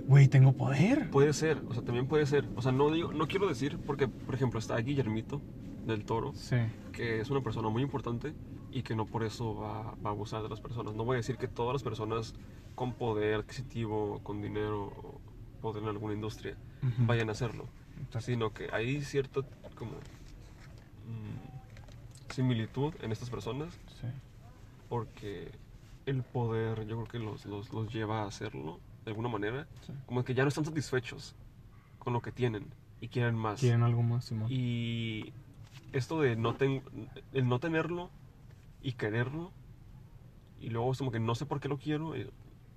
[0.07, 1.11] güey, tengo poder?
[1.11, 2.47] Puede ser, o sea, también puede ser.
[2.57, 5.40] O sea, no digo, no quiero decir, porque, por ejemplo, está Guillermito
[5.86, 6.57] del Toro, Sí.
[6.93, 8.34] que es una persona muy importante
[8.73, 10.95] y que no por eso va, va a abusar de las personas.
[10.95, 12.35] No voy a decir que todas las personas
[12.75, 15.20] con poder adquisitivo, con dinero, o
[15.61, 17.07] poder en alguna industria, Ujú.
[17.07, 17.66] vayan a hacerlo,
[17.99, 19.41] Entonces, sino que hay cierta
[19.77, 24.07] como mm, similitud en estas personas sí.
[24.89, 25.51] porque
[26.07, 29.93] el poder yo creo que los, los, los lleva a hacerlo de alguna manera, Sí.
[30.07, 31.35] como que ya no están satisfechos
[31.99, 32.66] con lo que tienen
[33.01, 33.61] y quieren más.
[33.61, 34.49] Quieren algo más, Simón.
[34.51, 35.33] Y
[35.93, 36.83] esto de no ten-
[37.33, 38.11] el no tenerlo
[38.83, 39.51] y quererlo
[40.61, 42.14] y luego es como que no sé por qué lo quiero.
[42.14, 42.30] eh,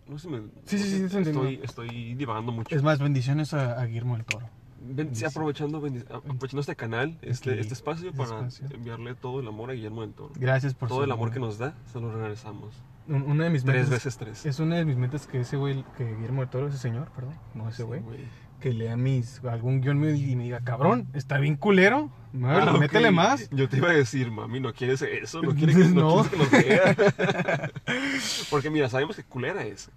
[0.08, 2.76] No sé, me, Sí, sí, no sí, sé, estoy, estoy divagando mucho.
[2.76, 4.48] Es más, bendiciones a, a Guillermo del Toro.
[4.88, 8.68] Ven- sí, aprovechando, aprovechando este canal, este, Aquí, este espacio para espacio.
[8.76, 10.32] enviarle todo el amor a Guillermo del Toro.
[10.36, 12.76] Gracias por Todo el amor que nos da, se lo regresamos.
[13.08, 14.46] Un- Una de mis Tres metas veces tres.
[14.46, 17.34] Es una de mis metas que ese güey, que Guillermo del Toro, ese señor, perdón,
[17.56, 18.20] no ese güey, güey.
[18.60, 22.78] Que lea mis, algún guion mío y me diga, cabrón, está bien culero, muévele, Ah,
[22.78, 23.50] métele más.
[23.52, 26.24] Yo te iba a decir, mami, no quieres eso, no quieres que, no.
[26.24, 26.24] No.
[26.24, 27.70] quieres que nos vea.
[28.50, 29.90] Porque mira, sabemos que culera es.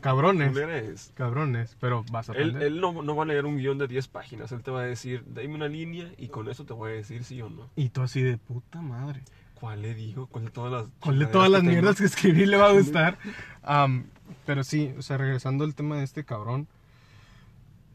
[0.00, 1.10] Cabrones, Culera es.
[1.16, 2.68] cabrones, pero vas a Él, aprender.
[2.68, 4.84] él no, no va a leer un guion de 10 páginas, él te va a
[4.84, 7.68] decir, dame una línea y con eso te voy a decir sí o no.
[7.74, 9.22] Y tú así de puta madre.
[9.54, 10.28] ¿Cuál le digo?
[10.28, 13.18] ¿Cuál de todas las ¿Cuál de todas las mierdas que escribí le va a gustar?
[13.64, 14.04] Am,
[14.46, 16.68] pero sí, o sea, regresando al tema de este cabrón.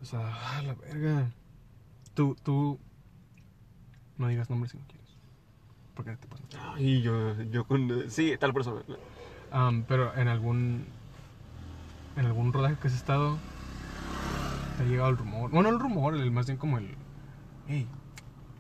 [0.04, 1.32] O sea, ah, la verga.
[2.14, 2.78] Tú, tú.
[4.18, 5.10] No digas nombres si no quieres.
[5.96, 6.44] Porque te pasa.
[6.76, 8.10] Ay, yo, yo con...
[8.10, 8.82] Sí, tal persona.
[9.52, 10.86] Am, pero en algún.
[12.18, 13.38] En algún rodaje que has estado.
[14.78, 15.50] Te ha llegado el rumor.
[15.52, 16.90] Bueno, no el rumor, el, más bien como el.
[17.68, 17.88] Hey,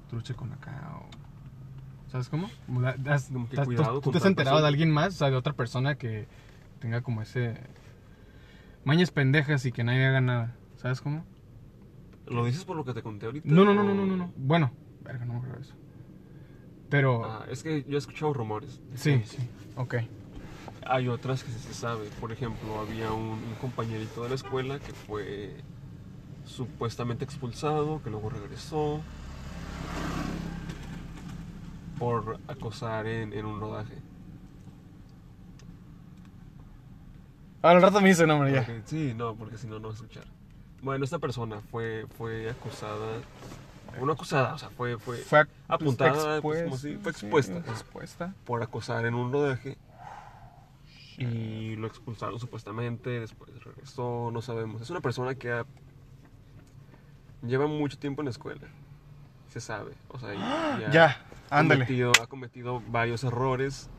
[0.09, 0.91] truche con acá.
[0.95, 1.09] O,
[2.11, 2.49] ¿Sabes cómo?
[2.67, 5.15] Como la- has- Como que has- cuidado ¿Tú, tú te has enterado de alguien más?
[5.15, 6.27] O sea, de otra persona que
[6.79, 7.59] tenga como ese.
[8.85, 10.55] Mañas pendejas y que nadie haga nada.
[10.77, 11.25] ¿Sabes cómo?
[12.27, 13.47] ¿Lo dices por lo que te conté ahorita?
[13.49, 14.17] No, no, no, no, o- no, no.
[14.17, 14.33] no.
[14.35, 14.71] Bueno,
[15.01, 15.75] verga, no me acuerdo de eso.
[16.89, 17.25] Pero.
[17.25, 18.81] Ah, es que yo he escuchado rumores.
[18.95, 19.37] sí, sí.
[19.75, 19.95] Ok.
[20.85, 22.09] Hay otras que sí se sabe.
[22.19, 25.55] Por ejemplo, había un, un compañerito de la escuela que fue
[26.45, 29.01] supuestamente expulsado, que luego regresó
[31.97, 33.95] por acosar en, en un rodaje.
[37.61, 38.65] Ahora al rato me dice nombre ya.
[38.65, 40.25] Porque- sí, no, porque si no, no va a escuchar.
[40.83, 43.21] Bueno, esta persona fue, fue acusada,
[43.99, 47.57] una acusada, o sea, fue, fue, Fue apuntada, pues, pues, como si- fue sí, expuesta.
[47.71, 48.33] expuesta.
[48.45, 49.77] por acosar en un rodaje
[51.17, 54.81] y lo expulsaron supuestamente, después regresó, no sabemos.
[54.81, 55.65] Es una persona que ha-
[57.41, 58.67] lleva mucho tiempo en la escuela,
[59.49, 61.85] se sabe, o sea, ha Ya, ándale.
[61.85, 63.89] cometido, ha cometido varios errores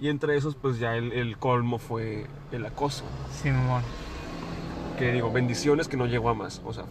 [0.00, 3.82] y entre esos pues ya el, el colmo fue el acoso, Simón.
[4.98, 6.84] Que digo, bendiciones que no llegó a más, o sea,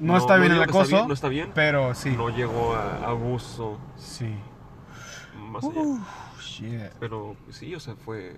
[0.00, 2.10] No, está bien el que está acoso, bien, no está bien, pero sí.
[2.16, 4.34] no llegó a abuso Sí.
[5.50, 6.00] más allá, Uh,
[6.40, 6.90] shit.
[7.00, 8.36] pero pues, sí, o sea, fue...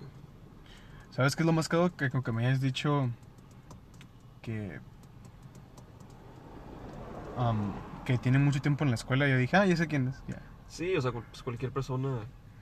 [1.11, 1.95] ¿Sabes qué es lo más caro?
[1.95, 3.09] Que con que me hayas dicho
[4.43, 4.79] que.
[7.37, 7.73] um,
[8.05, 9.27] que tiene mucho tiempo en la escuela.
[9.27, 10.21] Yo dije, ah, ya sé quién es.
[10.67, 12.19] Sí, o sea, pues cualquier persona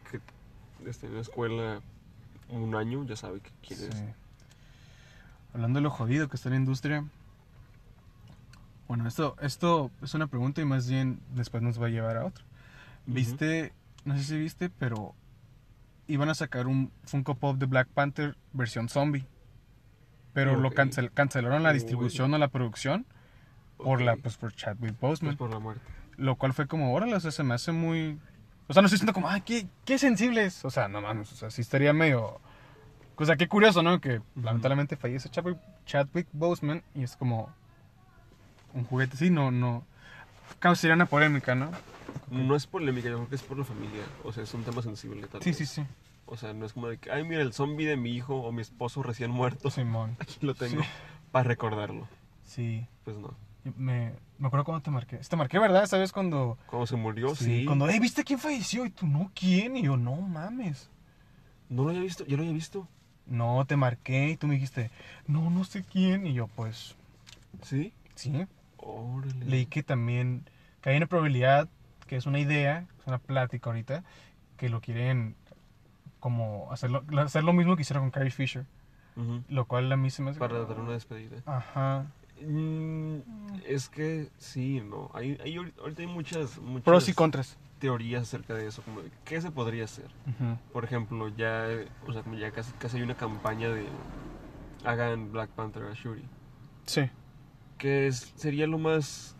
[0.09, 0.22] que
[0.89, 1.82] esté en la escuela
[2.49, 4.03] un año ya sabe quién es.
[5.56, 7.03] Hablando de lo jodido que está la industria.
[8.88, 12.26] Bueno, esto, esto es una pregunta y más bien después nos va a llevar a
[12.26, 12.43] otro.
[13.08, 13.74] ¿Viste?
[14.03, 15.16] No sé si viste, pero
[16.08, 19.26] iban a sacar un Funko Pop de Black Panther versión zombie.
[20.34, 21.76] Pero lo cancel- cancelaron la Uy.
[21.76, 23.06] distribución o la producción
[23.78, 25.38] por la pues por Chadwick Pues Boseman.
[25.38, 25.82] por la muerte.
[26.18, 28.20] Lo cual fue como, órale, o sea, se me hace muy...
[28.68, 30.66] O sea, no estoy diciendo como, ay, qué, qué sensibles.
[30.66, 32.41] O sea, no mames, o sea, sí estaría medio...
[33.18, 33.99] O sea, qué curioso, ¿no?
[34.01, 37.49] Que lamentablemente fallece Chadwick, Chadwick Boseman y es como
[38.74, 39.86] un juguete, sí, no, no...
[40.59, 41.72] Causaría una polémica, ¿no?
[42.30, 44.03] No es polémica, yo creo que es por la familia.
[44.24, 45.57] O sea, es un tema sensible tal Sí, vez.
[45.57, 45.84] sí, sí.
[46.28, 48.51] O sea, no es como de que, ay, mira, el zombie de mi hijo o
[48.51, 49.70] mi esposo recién muerto.
[49.72, 50.16] Simón.
[50.20, 50.88] Aquí lo tengo Sí.
[51.32, 52.07] para recordarlo.
[52.43, 52.86] Sí.
[53.03, 53.34] Pues no.
[53.78, 55.18] Me, me acuerdo cuando te marqué.
[55.18, 55.86] Te marqué, ¿verdad?
[55.88, 56.57] ¿Sabes cuando...
[56.68, 57.66] Cuando se murió, sí.
[57.66, 58.86] Cuando, hey, ¿viste quién falleció?
[58.86, 59.76] Y tú, no, ¿quién?
[59.78, 60.89] Y yo, no mames.
[61.70, 62.88] No lo había visto, yo lo había visto.
[63.28, 64.92] No, te marqué y tú me dijiste,
[65.28, 66.28] no, no sé quién.
[66.28, 66.96] Y yo, pues,
[67.64, 67.94] ¿Sí?
[68.16, 68.46] sí.
[68.78, 69.46] Órale.
[69.46, 70.44] Leí que también,
[70.82, 71.68] que hay una probabilidad,
[72.08, 74.04] que es una idea, es una plática ahorita,
[74.58, 75.36] que lo quieren
[76.20, 78.66] como hacerlo, hacer lo mismo que hicieron con Carrie Fisher.
[79.48, 80.40] Lo cual a mí se me hace...
[80.40, 81.38] Para dar una despedida.
[81.46, 82.06] Ajá.
[82.42, 83.20] Mm,
[83.66, 85.10] es que sí, no.
[85.14, 87.58] Hay, hay, ahorita ahorita hay muchas, muchas Pros y contras.
[87.86, 88.82] Teorías acerca de eso.
[88.82, 90.08] Como de qué se podría hacer.
[90.28, 90.58] Ujú.
[90.74, 91.68] Por ejemplo, ya,
[92.08, 93.86] o sea, como ya casi, casi hay una campaña de
[94.84, 96.24] hagan Black Panther a Shuri.
[96.86, 97.10] Sí.
[97.78, 99.36] Que es, sería lo más,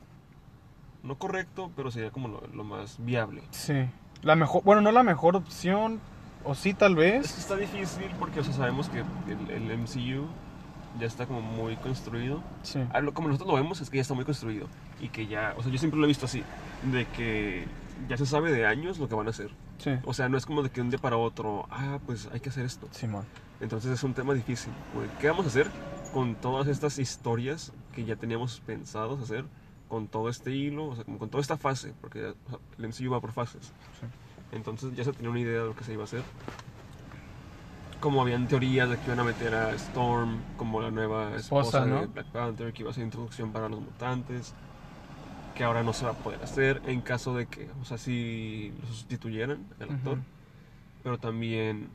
[1.04, 3.42] no correcto, pero sería como lo, lo más viable.
[3.52, 3.88] Sí.
[4.22, 6.00] La mejor, bueno, no la mejor opción,
[6.44, 7.34] o sí tal Es vez.
[7.34, 10.28] que está difícil porque, o sea, sabemos que el, el MCU
[11.00, 12.42] ya está como muy construido.
[12.64, 12.80] Sí.
[13.14, 14.68] Como nosotros lo vemos es que ya está muy construido
[15.02, 16.44] y que ya, o sea, yo siempre lo he visto así,
[16.92, 17.66] de que
[18.08, 19.52] ya se sabe de años lo que van a hacer.
[19.78, 19.92] Sí.
[20.06, 22.50] O sea, no es como de que un día para otro, ah, pues hay que
[22.50, 22.88] hacer esto.
[22.92, 23.26] Simón.
[23.62, 24.74] Entonces es un tema difícil.
[25.20, 25.68] ¿Qué vamos a hacer
[26.14, 29.46] con todas estas historias que ya teníamos pensados hacer?
[29.88, 33.12] Con todo este hilo, o sea, con toda esta fase, porque o sea, el MCU
[33.12, 33.68] va por fases.
[34.00, 34.08] Sí.
[34.52, 36.24] Entonces ya se tenía una idea de lo que se iba a hacer.
[38.00, 41.86] Como habían teorías de que iban a meter a Storm como la nueva esposa, Esposa,
[41.86, 42.02] ¿no?
[42.02, 44.54] de Black Panther, que iba a ser introducción para los mutantes,
[45.56, 48.74] que ahora no se va a poder hacer en caso de que, o sea, si
[48.82, 50.14] lo sustituyeran el actor.
[50.20, 50.26] Ujú.
[51.04, 51.88] Pero también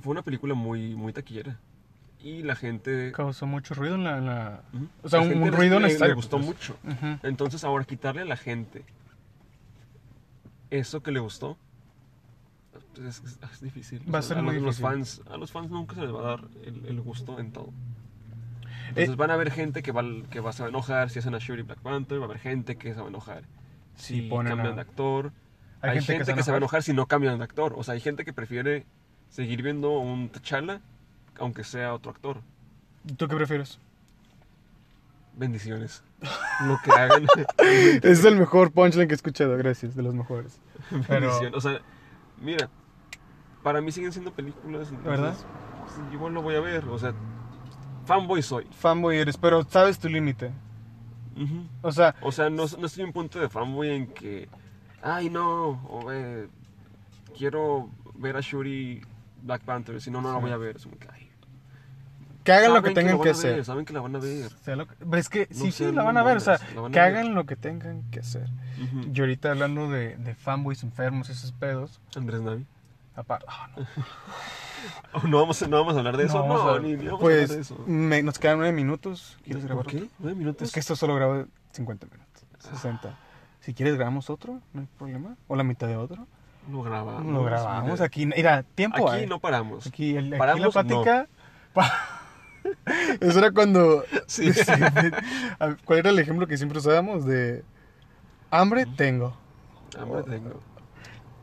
[0.00, 1.58] fue una película muy, muy taquillera.
[2.20, 3.12] Y la gente...
[3.12, 4.18] Causó mucho ruido en la...
[4.18, 4.62] en la-.
[5.02, 6.46] O sea, La un- un ruido le, necesario, le gustó pues.
[6.46, 6.76] mucho.
[6.84, 7.18] Ujú.
[7.24, 8.84] Entonces ahora quitarle a la gente
[10.70, 11.58] eso que le gustó
[12.94, 14.02] pues, es, es- difícil.
[14.12, 14.84] Va a ser a muy los difícil.
[14.84, 17.70] fans, a los fans nunca se les va a dar el, el gusto en todo.
[18.92, 21.18] Eh, Entonces van a haber gente que va, que va se va a enojar si
[21.18, 23.42] hacen a Shuri Black Panther, va a haber gente que se va a enojar
[23.94, 25.32] si ponen cambian a- de actor.
[25.80, 26.82] Hay Hay, gente que se que, se va a enojar.
[26.82, 27.74] si no cambian de actor.
[27.76, 28.86] O sea, hay gente que prefiere
[29.30, 30.80] seguir viendo un T'Challa
[31.40, 32.40] aunque sea otro actor.
[33.16, 33.78] ¿Tú qué prefieres?
[35.34, 36.02] Bendiciones.
[36.66, 37.26] Lo que hagan.
[38.02, 40.60] es el mejor punchline que he escuchado, gracias, de los mejores.
[41.08, 41.32] Pero-.
[41.54, 41.80] O sea,
[42.40, 42.68] mira,
[43.62, 44.88] para mí siguen siendo películas.
[44.90, 45.34] entonces, ¿Verdad?
[45.80, 46.84] pues, igual lo voy a ver.
[46.88, 47.14] O sea,
[48.04, 48.66] fanboy soy.
[48.78, 50.50] Fanboy eres, pero sabes tu límite.
[51.82, 54.48] O sea, O sea, no, no estoy en un punto de fanboy en que,
[55.02, 56.48] ay no, o, eh,
[57.36, 59.02] quiero ver a Shuri
[59.42, 60.42] Black Panther, si no, no la Sí.
[60.42, 60.76] voy a ver.
[60.76, 61.28] Es como que, ay,
[62.44, 63.64] que hagan lo que tengan que ver, hacer.
[63.64, 64.50] Saben que la van a ver.
[64.64, 66.36] Pero es que No sí, sí, la van a ver.
[66.36, 67.00] O sea, la que ver.
[67.00, 68.48] hagan lo que tengan que hacer.
[68.82, 69.12] Ujú.
[69.12, 72.00] Yo ahorita hablando de, de fanboys enfermos, esos pedos.
[72.16, 72.66] Andrés Navi.
[73.14, 73.86] Aparte, ah, no,
[75.28, 76.38] no, vamos, a- no vamos a hablar de eso.
[76.38, 77.84] no, No, vamos a- ni, ni vamos a pues hablar de eso.
[77.86, 79.38] me- nos quedan nueve minutos.
[79.44, 80.08] ¿Quieres grabar ¿Por qué?
[80.18, 80.68] ¿Nueve minutos?
[80.68, 83.18] Es que esto solo grabo 50 minutos, 60.
[83.60, 85.36] Si quieres grabamos otro, no hay problema.
[85.48, 86.26] O la mitad de otro.
[86.70, 87.32] Lo grabamos.
[87.32, 88.04] Lo grabamos mira.
[88.04, 88.26] aquí.
[88.26, 89.26] Mira, tiempo Aquí hay.
[89.26, 89.86] no paramos.
[89.86, 90.72] Aquí, el- aquí la ¿Paramos?
[90.72, 91.26] plática.
[91.72, 91.92] pa-
[93.20, 94.04] Eso era cuando.
[94.26, 94.52] Sí.
[94.52, 94.62] Sí,
[95.58, 97.24] a- ¿Cuál era el ejemplo que siempre usábamos?
[97.24, 97.64] De.
[98.50, 99.36] Hambre tengo.
[99.98, 100.60] Hambre tengo.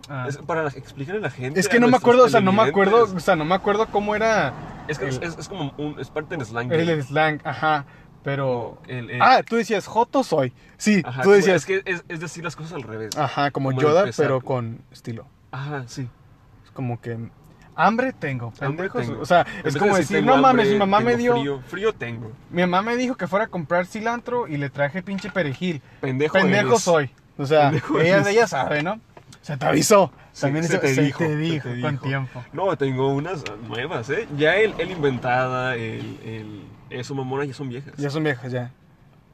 [0.10, 0.26] Ah.
[0.28, 1.60] Es para la- explicarle a la gente.
[1.60, 3.86] Es que no me acuerdo, o sea, no me acuerdo, o sea, no me acuerdo
[3.88, 4.54] cómo era
[4.88, 6.72] Es que el- es, es como un, es parte del slang.
[6.72, 7.86] el, slang, ajá,
[8.24, 8.82] pero...
[8.88, 10.52] el- el- Ah, tú decías, Joto soy.
[10.78, 13.16] Sí, ajá, tú como- decías, Es que es, es decir las cosas al revés.
[13.18, 14.26] ajá, como, como Yoda, empezar.
[14.26, 15.28] pero con estilo.
[15.52, 16.08] Ajá, sí.
[16.66, 17.18] Es como que,
[17.76, 19.06] hambre tengo, Hambre pendejos.
[19.08, 19.22] tengo.
[19.22, 21.34] O sea, En es como decir, no mames, mi mamá me dio...
[21.38, 22.32] Frío, frío tengo.
[22.50, 25.82] Mi mamá me dijo que fuera a comprar cilantro y le traje pinche perejil.
[26.02, 26.82] Pendejo Pendejo eres.
[26.82, 27.12] soy.
[27.38, 29.00] O sea, Pendejo ella, ella sabe, ¿no?
[29.42, 30.12] Se te avisó.
[30.40, 32.06] También se se, te se dijo, te se dijo te con dijo.
[32.06, 32.44] tiempo.
[32.54, 34.28] No, tengo unas nuevas, ¿eh?
[34.38, 37.94] Ya el, el inventada, el, el eso mamona ya son viejas.
[37.98, 38.72] Ya son viejas, ya.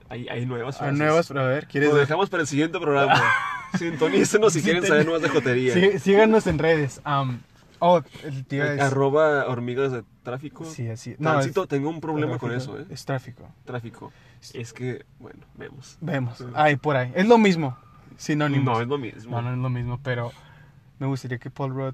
[0.09, 0.77] Hay, hay nuevas.
[0.77, 0.97] Frases.
[0.97, 3.21] nuevas, pero a ver, ¿quieres Lo dejamos para el siguiente programa.
[3.77, 5.73] Sintonícenos si quieren saber nuevas de jotería.
[5.73, 7.01] Sí, síganos en redes.
[7.03, 7.41] Am,
[7.79, 8.79] oh, el tío es...
[8.79, 10.63] Arroba hormigas de tráfico.
[10.65, 11.15] Sí, así.
[11.15, 12.85] Tránsito, es- tengo un problema con eso, ¿eh?
[12.89, 13.49] Es tráfico.
[13.65, 14.13] Tráfico.
[14.53, 15.97] Es que, bueno, vemos.
[16.01, 16.43] Vemos.
[16.53, 17.11] Ahí, por ahí.
[17.15, 17.77] Es lo mismo.
[18.17, 18.65] Sinónimos.
[18.75, 19.31] No, es lo mismo.
[19.31, 20.31] No, no es lo mismo, pero
[20.99, 21.93] me gustaría que Paul Rudd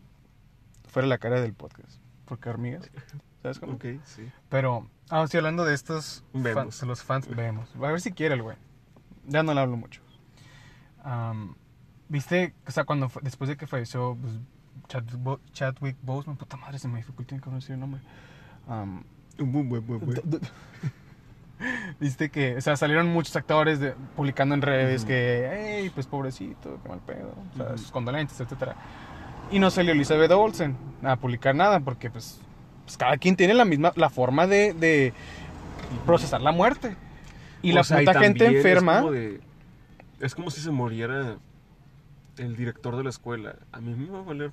[0.88, 2.00] fuera la cara del podcast.
[2.26, 2.90] Porque hormigas.
[3.42, 3.74] ¿Sabes cómo?
[3.74, 4.30] Ok, sí.
[4.50, 6.64] Pero, ah, estoy hablando de estos Vemos.
[6.78, 7.28] fans, los fans.
[7.36, 7.70] Vemos.
[7.76, 8.58] A ver si quiere el güey.
[9.28, 10.02] Ya no le hablo mucho.
[11.04, 11.56] Am,
[12.10, 14.34] Viste, o sea, cuando fue- después de que falleció pues,
[14.90, 18.02] Chad- Bo- Chadwick Boseman, puta madre, se me dificulta en conocer el nombre.
[20.26, 20.40] D-
[22.00, 26.80] Viste que, o sea, salieron muchos actores de- publicando en redes que, hey, pues pobrecito,
[26.84, 28.76] qué mal pedo, o sea, sus condolencias, etcétera.
[29.52, 32.40] Y no salió Elizabeth Olsen a publicar nada porque, pues,
[32.86, 35.14] pues, cada quien tiene la misma, la forma de, de
[36.06, 36.96] procesar la muerte.
[37.62, 38.94] Y O la sea, puta gente enferma.
[38.96, 39.42] Es como, de-
[40.20, 41.36] es como si se muriera
[42.38, 43.56] el director de la escuela.
[43.72, 44.52] A mí me va a valer.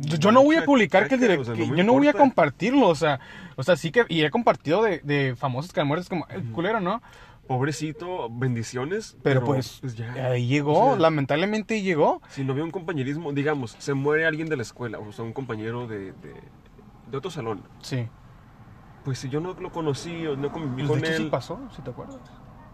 [0.00, 1.54] Yo, yo no voy a publicar que el director.
[1.54, 3.20] o sea, yo no voy a compartirlo, o sea,
[3.56, 4.04] o sea, sí que.
[4.08, 7.02] Y he compartido de, de famosos que han muerto, es como, el culero, ¿no?
[7.46, 9.16] Pobrecito, bendiciones.
[9.22, 10.12] Pero, pues, ya.
[10.26, 12.22] ahí llegó, O sea, lamentablemente llegó.
[12.30, 15.32] Si no había un compañerismo, digamos, se muere alguien de la escuela, o sea, un
[15.32, 16.34] compañero de, de,
[17.10, 17.62] de otro salón.
[17.82, 18.08] Sí.
[19.04, 21.30] Pues si yo no lo conocí o no conviví Pues, con de hecho, él sí
[21.30, 22.16] pasó, si te acuerdas.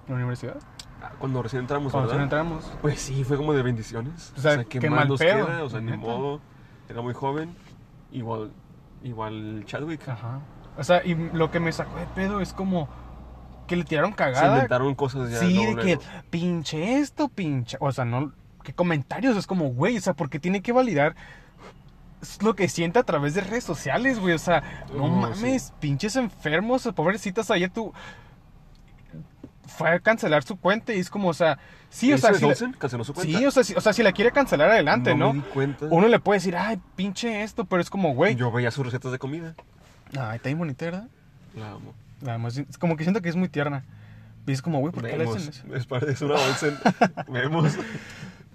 [0.06, 0.58] En la universidad.
[1.02, 2.26] ah, cuando recién entramos, Cuando ¿verdad?
[2.26, 2.78] recién entramos.
[2.82, 4.32] Pues sí, fue como de bendiciones.
[4.36, 5.98] O sea, qué más mal nos pedo, queda, o sea, ni neta.
[5.98, 6.40] modo.
[6.88, 7.54] Era muy joven.
[8.12, 8.50] Igual,
[9.02, 10.08] igual Chadwick.
[10.08, 10.40] Ajá.
[10.76, 12.88] O sea, y lo que me sacó de pedo es como
[13.66, 14.54] que le tiraron Se cagada.
[14.56, 15.38] inventaron cosas ya.
[15.38, 16.02] Sí, de que luego.
[16.30, 17.76] pinche esto, pinche.
[17.80, 18.32] O sea, no.
[18.62, 19.36] ¿Qué comentarios?
[19.36, 21.14] Es como, güey, o sea, porque tiene que validar
[22.42, 24.34] lo que siente a través de redes sociales, güey.
[24.34, 24.62] O sea,
[24.94, 27.50] no mames, pinches enfermos, pobrecitas.
[27.50, 27.92] Ayer tú.
[29.68, 31.58] Fue a cancelar su cuenta y es como, o sea,
[31.90, 33.38] sí, o sea, ¿Elizabeth si la- canceló su cuenta.
[33.38, 35.44] sí, o sea, si, o sea, si la quiere cancelar adelante, no ¿no?
[35.54, 35.74] me di.
[35.90, 38.34] Uno le puede decir, ay, pinche esto, pero es como, güey.
[38.34, 39.54] Yo veía sus recetas de comida.
[40.18, 41.08] Ay, está bien bonita, ¿verdad?
[41.54, 41.94] La amo.
[42.22, 43.84] Además, es como que siento que es muy tierna.
[44.46, 45.36] Y es como, güey, ¿por qué le Vemos.
[45.36, 45.96] hacen eso?
[46.08, 46.76] Es una Olsen.
[47.28, 47.76] Vemos.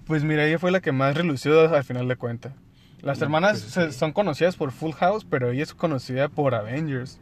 [0.06, 2.52] Pues mira, ella fue la que más relució al final de cuenta.
[3.00, 3.98] Las No, hermanas pues, se- sí.
[3.98, 7.20] son conocidas por Full House, pero ella es conocida por Avengers.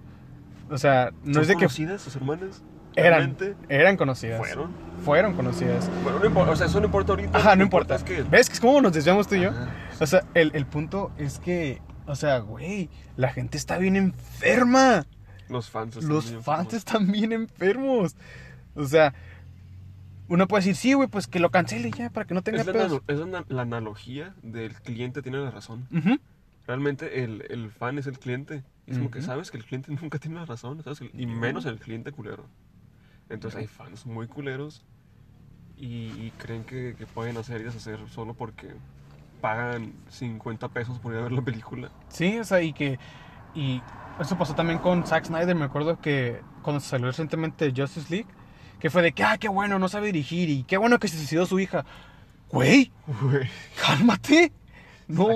[0.71, 2.63] O sea, no ¿Son es de que conocidas sus hermanas?
[2.97, 3.37] Eran,
[3.69, 4.39] eran conocidas.
[4.39, 4.71] ¿Fueron?
[5.05, 5.91] Fueron conocidas.
[6.03, 6.53] Bueno, no importa.
[6.53, 7.37] O sea, eso no importa ahorita.
[7.39, 7.95] Ajá, no importa.
[7.97, 8.23] Es que...
[8.23, 9.51] ¿Ves que es como nos desviamos tú y yo?
[9.51, 9.69] Ajá.
[10.01, 15.07] O sea, el, el punto es que, o sea, güey, la gente está bien enferma.
[15.49, 15.97] Los fans.
[15.97, 16.75] están Los bien fans enfermos.
[16.75, 18.17] están bien enfermos.
[18.75, 19.13] O sea,
[20.29, 22.67] uno puede decir, sí, güey, pues que lo cancele ya para que no tenga Es,
[22.67, 23.03] la, pedos.
[23.07, 25.87] es la, la analogía del cliente tiene la razón.
[26.67, 28.63] Realmente el, el fan es el cliente.
[28.87, 31.01] Y es como que sabes que el cliente nunca tiene la razón, ¿sabes?
[31.13, 32.47] Y menos el cliente culero.
[33.33, 34.85] Entonces hay fans muy culeros
[35.77, 38.75] y, y creen que, que pueden hacer y deshacer solo porque
[39.41, 41.91] pagan 50 pesos por ir a ver la película.
[42.09, 42.99] Sí, o sea, y que.
[43.55, 43.83] Y
[44.21, 45.55] eso pasó también con Zack Snyder.
[45.55, 48.29] Me acuerdo que cuando salió recientemente Justice League,
[48.81, 51.17] que fue de que, ah, qué bueno, no sabe dirigir y qué bueno que se
[51.19, 51.85] suicidó su hija.
[52.51, 53.49] Güey, Güey.
[53.81, 54.53] cálmate.
[55.09, 55.29] No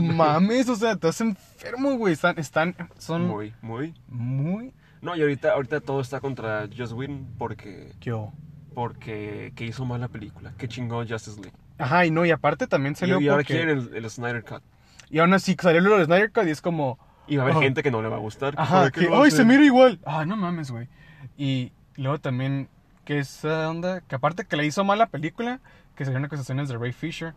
[0.00, 2.12] mames, o sea, estás enfermo, güey.
[2.12, 3.54] Están, están, son muy.
[3.62, 4.72] Muy, muy.
[5.06, 8.32] No, y ahorita, ahorita todo está contra Joss Whedon porque, Yo.
[8.74, 10.52] porque que hizo mal la película.
[10.58, 11.56] Que chingó Justice League.
[11.78, 14.44] Ajá, y no, y aparte también Y, salió y ahora porque- quieren el, el Snyder
[14.44, 14.62] Cut.
[15.08, 16.98] Y aún así salió de Snyder Cut y es como.
[17.28, 17.62] Y va a haber Ajá.
[17.64, 18.54] gente que no le va a gustar.
[18.56, 19.98] Ajá, ¿por qué que, ay, se mira igual.
[20.04, 20.88] Ah, no mames, güey.
[21.36, 22.68] Y luego también,
[23.04, 25.60] que esa onda, que aparte que le hizo mal la película,
[25.94, 27.34] que salieron acusaciones de Ray Fisher,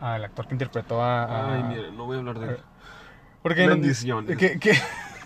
[0.00, 1.24] al actor que interpretó a...
[1.24, 2.56] a- Ay, mira, no voy a hablar de él.
[3.42, 4.36] Porque bendiciones.
[4.36, 4.78] Que, que-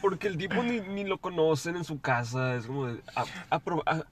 [0.04, 2.56] Porque el tipo ni, ni lo conocen en su casa.
[2.56, 3.00] Es como de.
[3.16, 3.24] a-
[3.58, 4.04] apro- a-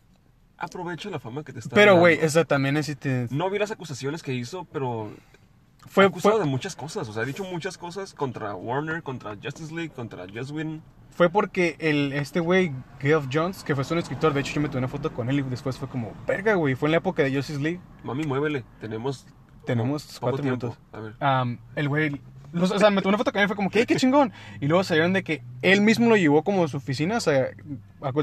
[0.57, 2.97] aprovecha la fama que te está pero, güey, esa también es...
[3.31, 5.13] No vi las acusaciones que hizo, pero.
[5.87, 7.07] Fue, acusado fue, de muchas cosas.
[7.11, 10.81] O sea, ha dicho muchas cosas contra Warner, contra Justice League, contra Just Win.
[11.11, 14.69] fue porque el, este güey, Geoff Jones, que fue un escritor, de hecho yo me
[14.71, 17.23] tomé una foto con él y después fue como, verga, güey, fue en la época
[17.23, 17.81] de Justice League.
[18.03, 18.65] Mami, muévele.
[18.81, 19.27] Tenemos.
[19.67, 20.67] Tenemos cuatro tiempo.
[20.69, 20.83] minutos.
[20.93, 21.17] A ver.
[21.21, 22.21] Am, el güey,
[22.53, 23.87] los- o sea, me tomé una foto con él fue como, ¿qué?
[23.87, 24.33] ¿Qué chingón?
[24.61, 27.49] Y luego salieron de que él mismo lo llevó como a su oficina, o sea,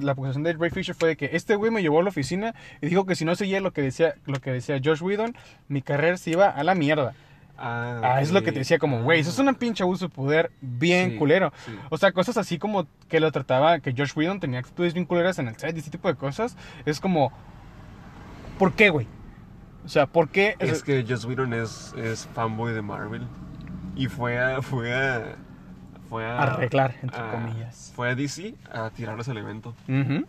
[0.02, 2.54] la acusación de Ray Fisher fue de que este güey me llevó a la oficina
[2.82, 5.36] y dijo que si no seguía lo que decía, lo que decía Josh Whedon,
[5.68, 7.14] mi carrera se iba a la mierda.
[7.62, 10.14] Ah, Ah, es lo que te decía como, güey, eso es una pinche abuso de
[10.16, 11.52] poder bien Sí, culero.
[11.66, 11.74] sí.
[11.90, 15.40] O sea, cosas así como que lo trataba, que Josh Whedon tenía actitudes bien culeras
[15.40, 16.56] en el set y ese tipo de cosas.
[16.86, 17.34] Es como,
[18.58, 19.08] ¿por qué, güey?
[19.86, 20.56] O sea, ¿por qué?
[20.60, 23.24] Es que Joss Whedon es, es fanboy de Marvel.
[24.00, 24.62] Y fue a.
[24.62, 25.36] Fue a.
[26.10, 26.42] Fue a.
[26.42, 27.92] Arreglar, entre a- comillas.
[27.96, 29.76] Fue a DC a tirarles al evento.
[29.88, 30.26] Ujú.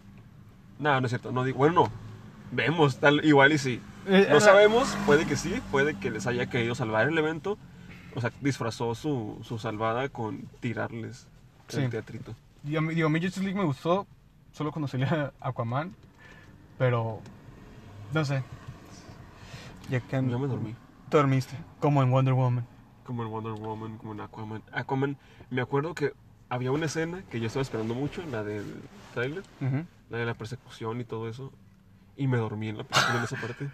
[0.79, 1.33] No, no es cierto.
[1.33, 1.59] No digo.
[1.59, 1.91] Bueno, no.
[2.53, 3.81] Vemos, tal, igual y sí.
[4.07, 7.57] Eh, No era- sabemos, puede que sí, puede que les haya querido salvar el evento.
[8.17, 11.29] O sea, disfrazó su, su salvada con tirarles
[11.69, 11.81] Sí.
[11.83, 12.35] el teatrito.
[12.65, 14.05] Digo, a mí- digo, mí Justice League me gustó
[14.53, 15.95] solo cuando salía Aquaman,
[16.77, 17.21] pero
[18.13, 18.43] no sé.
[19.89, 20.75] Ya que Yo me dormí.
[21.09, 22.67] Te dormiste, como en Wonder Woman.
[23.11, 24.63] Como en Wonder Woman, como en Aquaman.
[24.71, 25.17] Aquaman,
[25.51, 26.13] me acuerdo que
[26.49, 28.65] había una escena que yo estaba esperando mucho, la del
[29.15, 29.43] trailer,
[30.11, 31.53] la de la persecución y todo eso.
[32.17, 32.83] Y me dormí en la
[33.17, 33.69] en esa parte.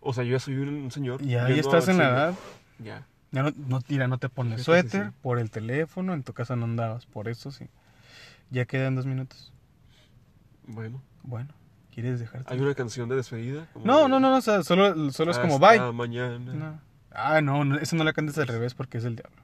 [0.00, 1.20] O sea, yo ya soy un, un señor.
[1.20, 2.34] Y ahí yendo estás en la edad.
[2.78, 3.06] Ya.
[3.30, 5.12] Ya no, no, tira, no te pones suéter sí.
[5.20, 7.66] por el teléfono, en tu casa no andabas, por eso sí.
[8.50, 9.52] Ya quedan dos minutos.
[10.66, 11.50] Bueno, Bueno,
[11.92, 12.50] ¿quieres dejarte?
[12.54, 13.68] hay una canción de despedida.
[13.74, 15.92] como No, de, no, no, no, o sea, solo, solo es como "Hasta bye.
[15.92, 16.38] mañana.
[16.54, 16.87] No.
[17.20, 19.42] Ah, no, no, eso no la cantes al revés porque es el diablo.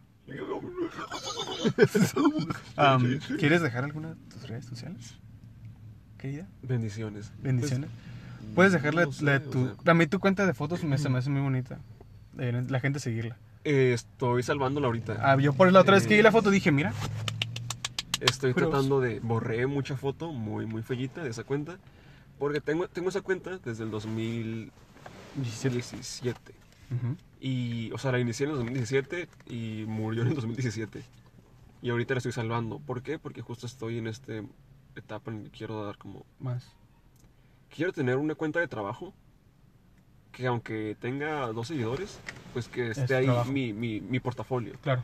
[2.76, 5.14] Am, ¿Quieres dejar alguna de tus redes sociales?
[6.18, 7.32] Querida, Bendiciones.
[7.42, 7.90] bendiciones.
[8.54, 8.78] Pues, Puedes no
[9.12, 9.64] sé, la de o tu.
[9.66, 11.78] sea, A mí tu cuenta de fotos me, se me hace muy bonita.
[12.32, 13.36] Deberían la gente seguirla.
[13.64, 15.16] eh, estoy salvándola ahorita.
[15.20, 16.92] Ah, yo por la otra vez que vi la foto dije, mira.
[18.20, 21.78] Estoy tratando de borré mucha foto muy muy fellita de esa cuenta
[22.38, 26.54] porque tengo tengo esa cuenta desde el 2017
[26.90, 27.16] Ujú.
[27.40, 31.02] y o sea la inicié en el 2017 y murió en el 2017
[31.82, 33.18] y ahorita la estoy salvando ¿por qué?
[33.18, 34.32] porque justo estoy en esta
[34.96, 36.66] etapa en la que quiero dar como Más.
[37.74, 39.12] quiero tener una cuenta de trabajo
[40.32, 42.20] que aunque tenga dos seguidores
[42.52, 43.50] pues que Es esté ahí trabajo.
[43.52, 45.02] mi, mi, mi portafolio Claro.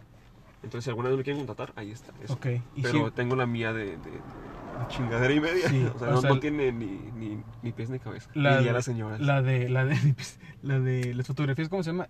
[0.62, 2.34] entonces si alguna vez me quieren contratar ahí está eso.
[2.34, 2.46] Ok.
[2.76, 4.49] Y pero sí, tengo la mía de, de- de
[4.88, 5.68] chingadera y media.
[5.68, 8.30] Sí, o sea, o no, sea, no tiene ni, ni, ni pies ni cabeza.
[8.34, 9.18] la, Diría de, la señora.
[9.18, 9.96] la de la de
[10.62, 12.08] la de las fotografías, ¿cómo se llama?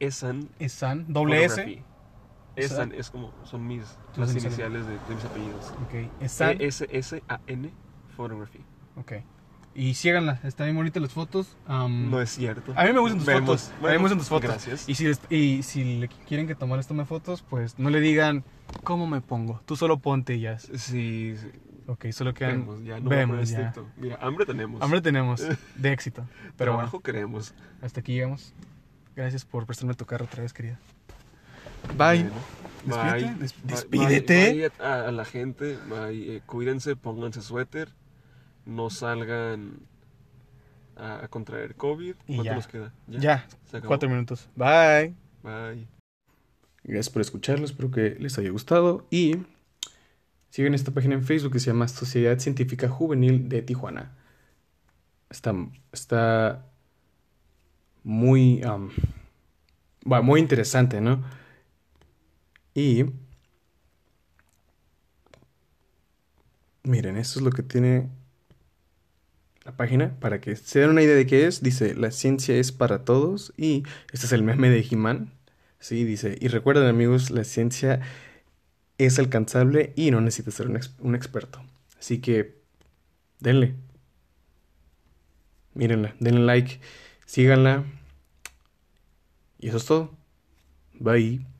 [0.00, 0.48] Esan.
[0.58, 1.82] Esan, doble S.
[2.56, 3.82] Esan es como, son mis,
[4.16, 4.86] las iniciales.
[4.86, 5.72] de, de mis apellidos.
[5.86, 6.56] Ok, Esan.
[6.60, 7.70] E-S-S-A-N
[8.16, 8.60] Photography.
[8.96, 9.12] Ok.
[9.74, 11.56] Y síganla, están bien bonitas las fotos.
[11.66, 12.74] am, No es cierto.
[12.76, 13.48] A mí me gustan tus Vemos.
[13.48, 13.68] fotos.
[13.70, 14.50] a mí Bueno, me gustan tus fotos.
[14.50, 14.86] Gracias.
[14.86, 18.00] Y si, les- y si le quieren que Tomás les tome fotos, pues no le
[18.00, 18.44] digan
[18.84, 19.62] cómo me pongo.
[19.64, 20.58] Tú solo ponte y ya.
[20.58, 20.76] Sí,
[21.38, 21.50] sí.
[21.86, 22.60] Ok, solo quedan.
[22.60, 23.72] Vemos, ya no vemos ya.
[23.96, 24.80] Mira, hambre tenemos.
[24.82, 25.42] Hambre tenemos
[25.76, 26.26] de éxito.
[26.56, 27.52] Pero Trabajo queremos.
[27.52, 28.54] bueno, hasta aquí llegamos.
[29.16, 30.78] Gracias por prestarme tu carro otra vez, querida.
[31.98, 32.24] Bye.
[32.24, 32.32] Bueno,
[32.84, 33.34] Despídete, bye.
[33.38, 34.52] des- Bye, despídete.
[34.52, 37.92] bye a, a la gente, bye, eh, cuídense, pónganse suéter,
[38.66, 39.80] no salgan
[40.96, 42.14] a, a contraer COVID.
[42.26, 42.54] Y ¿Cuánto ya.
[42.54, 42.92] nos queda?
[43.06, 43.88] Ya, ¿Se acabó?
[43.88, 44.48] cuatro minutos.
[44.56, 45.14] Bye.
[45.42, 45.86] Bye.
[46.84, 49.36] Gracias por escucharlo, espero que les haya gustado y
[50.52, 54.12] sigan esta página en Facebook que se llama Sociedad Científica Juvenil de Tijuana.
[55.30, 55.54] Está,
[55.92, 56.66] está
[58.04, 58.60] muy,
[60.04, 61.24] bueno, muy interesante, ¿no?
[62.74, 63.06] Y
[66.82, 68.10] miren, esto es lo que tiene
[69.64, 71.62] la página para que se den una idea de qué es.
[71.62, 75.32] Dice, la ciencia es para todos y este es el meme de He-Man.
[75.78, 78.02] Sí, dice, y recuerden amigos, la ciencia
[79.04, 81.62] es alcanzable y no necesita ser un, un experto.
[81.98, 82.56] Así que,
[83.40, 83.74] denle.
[85.74, 86.80] Mírenla, denle like,
[87.26, 87.84] síganla.
[89.58, 90.10] Y eso es todo.
[90.94, 91.51] Bye.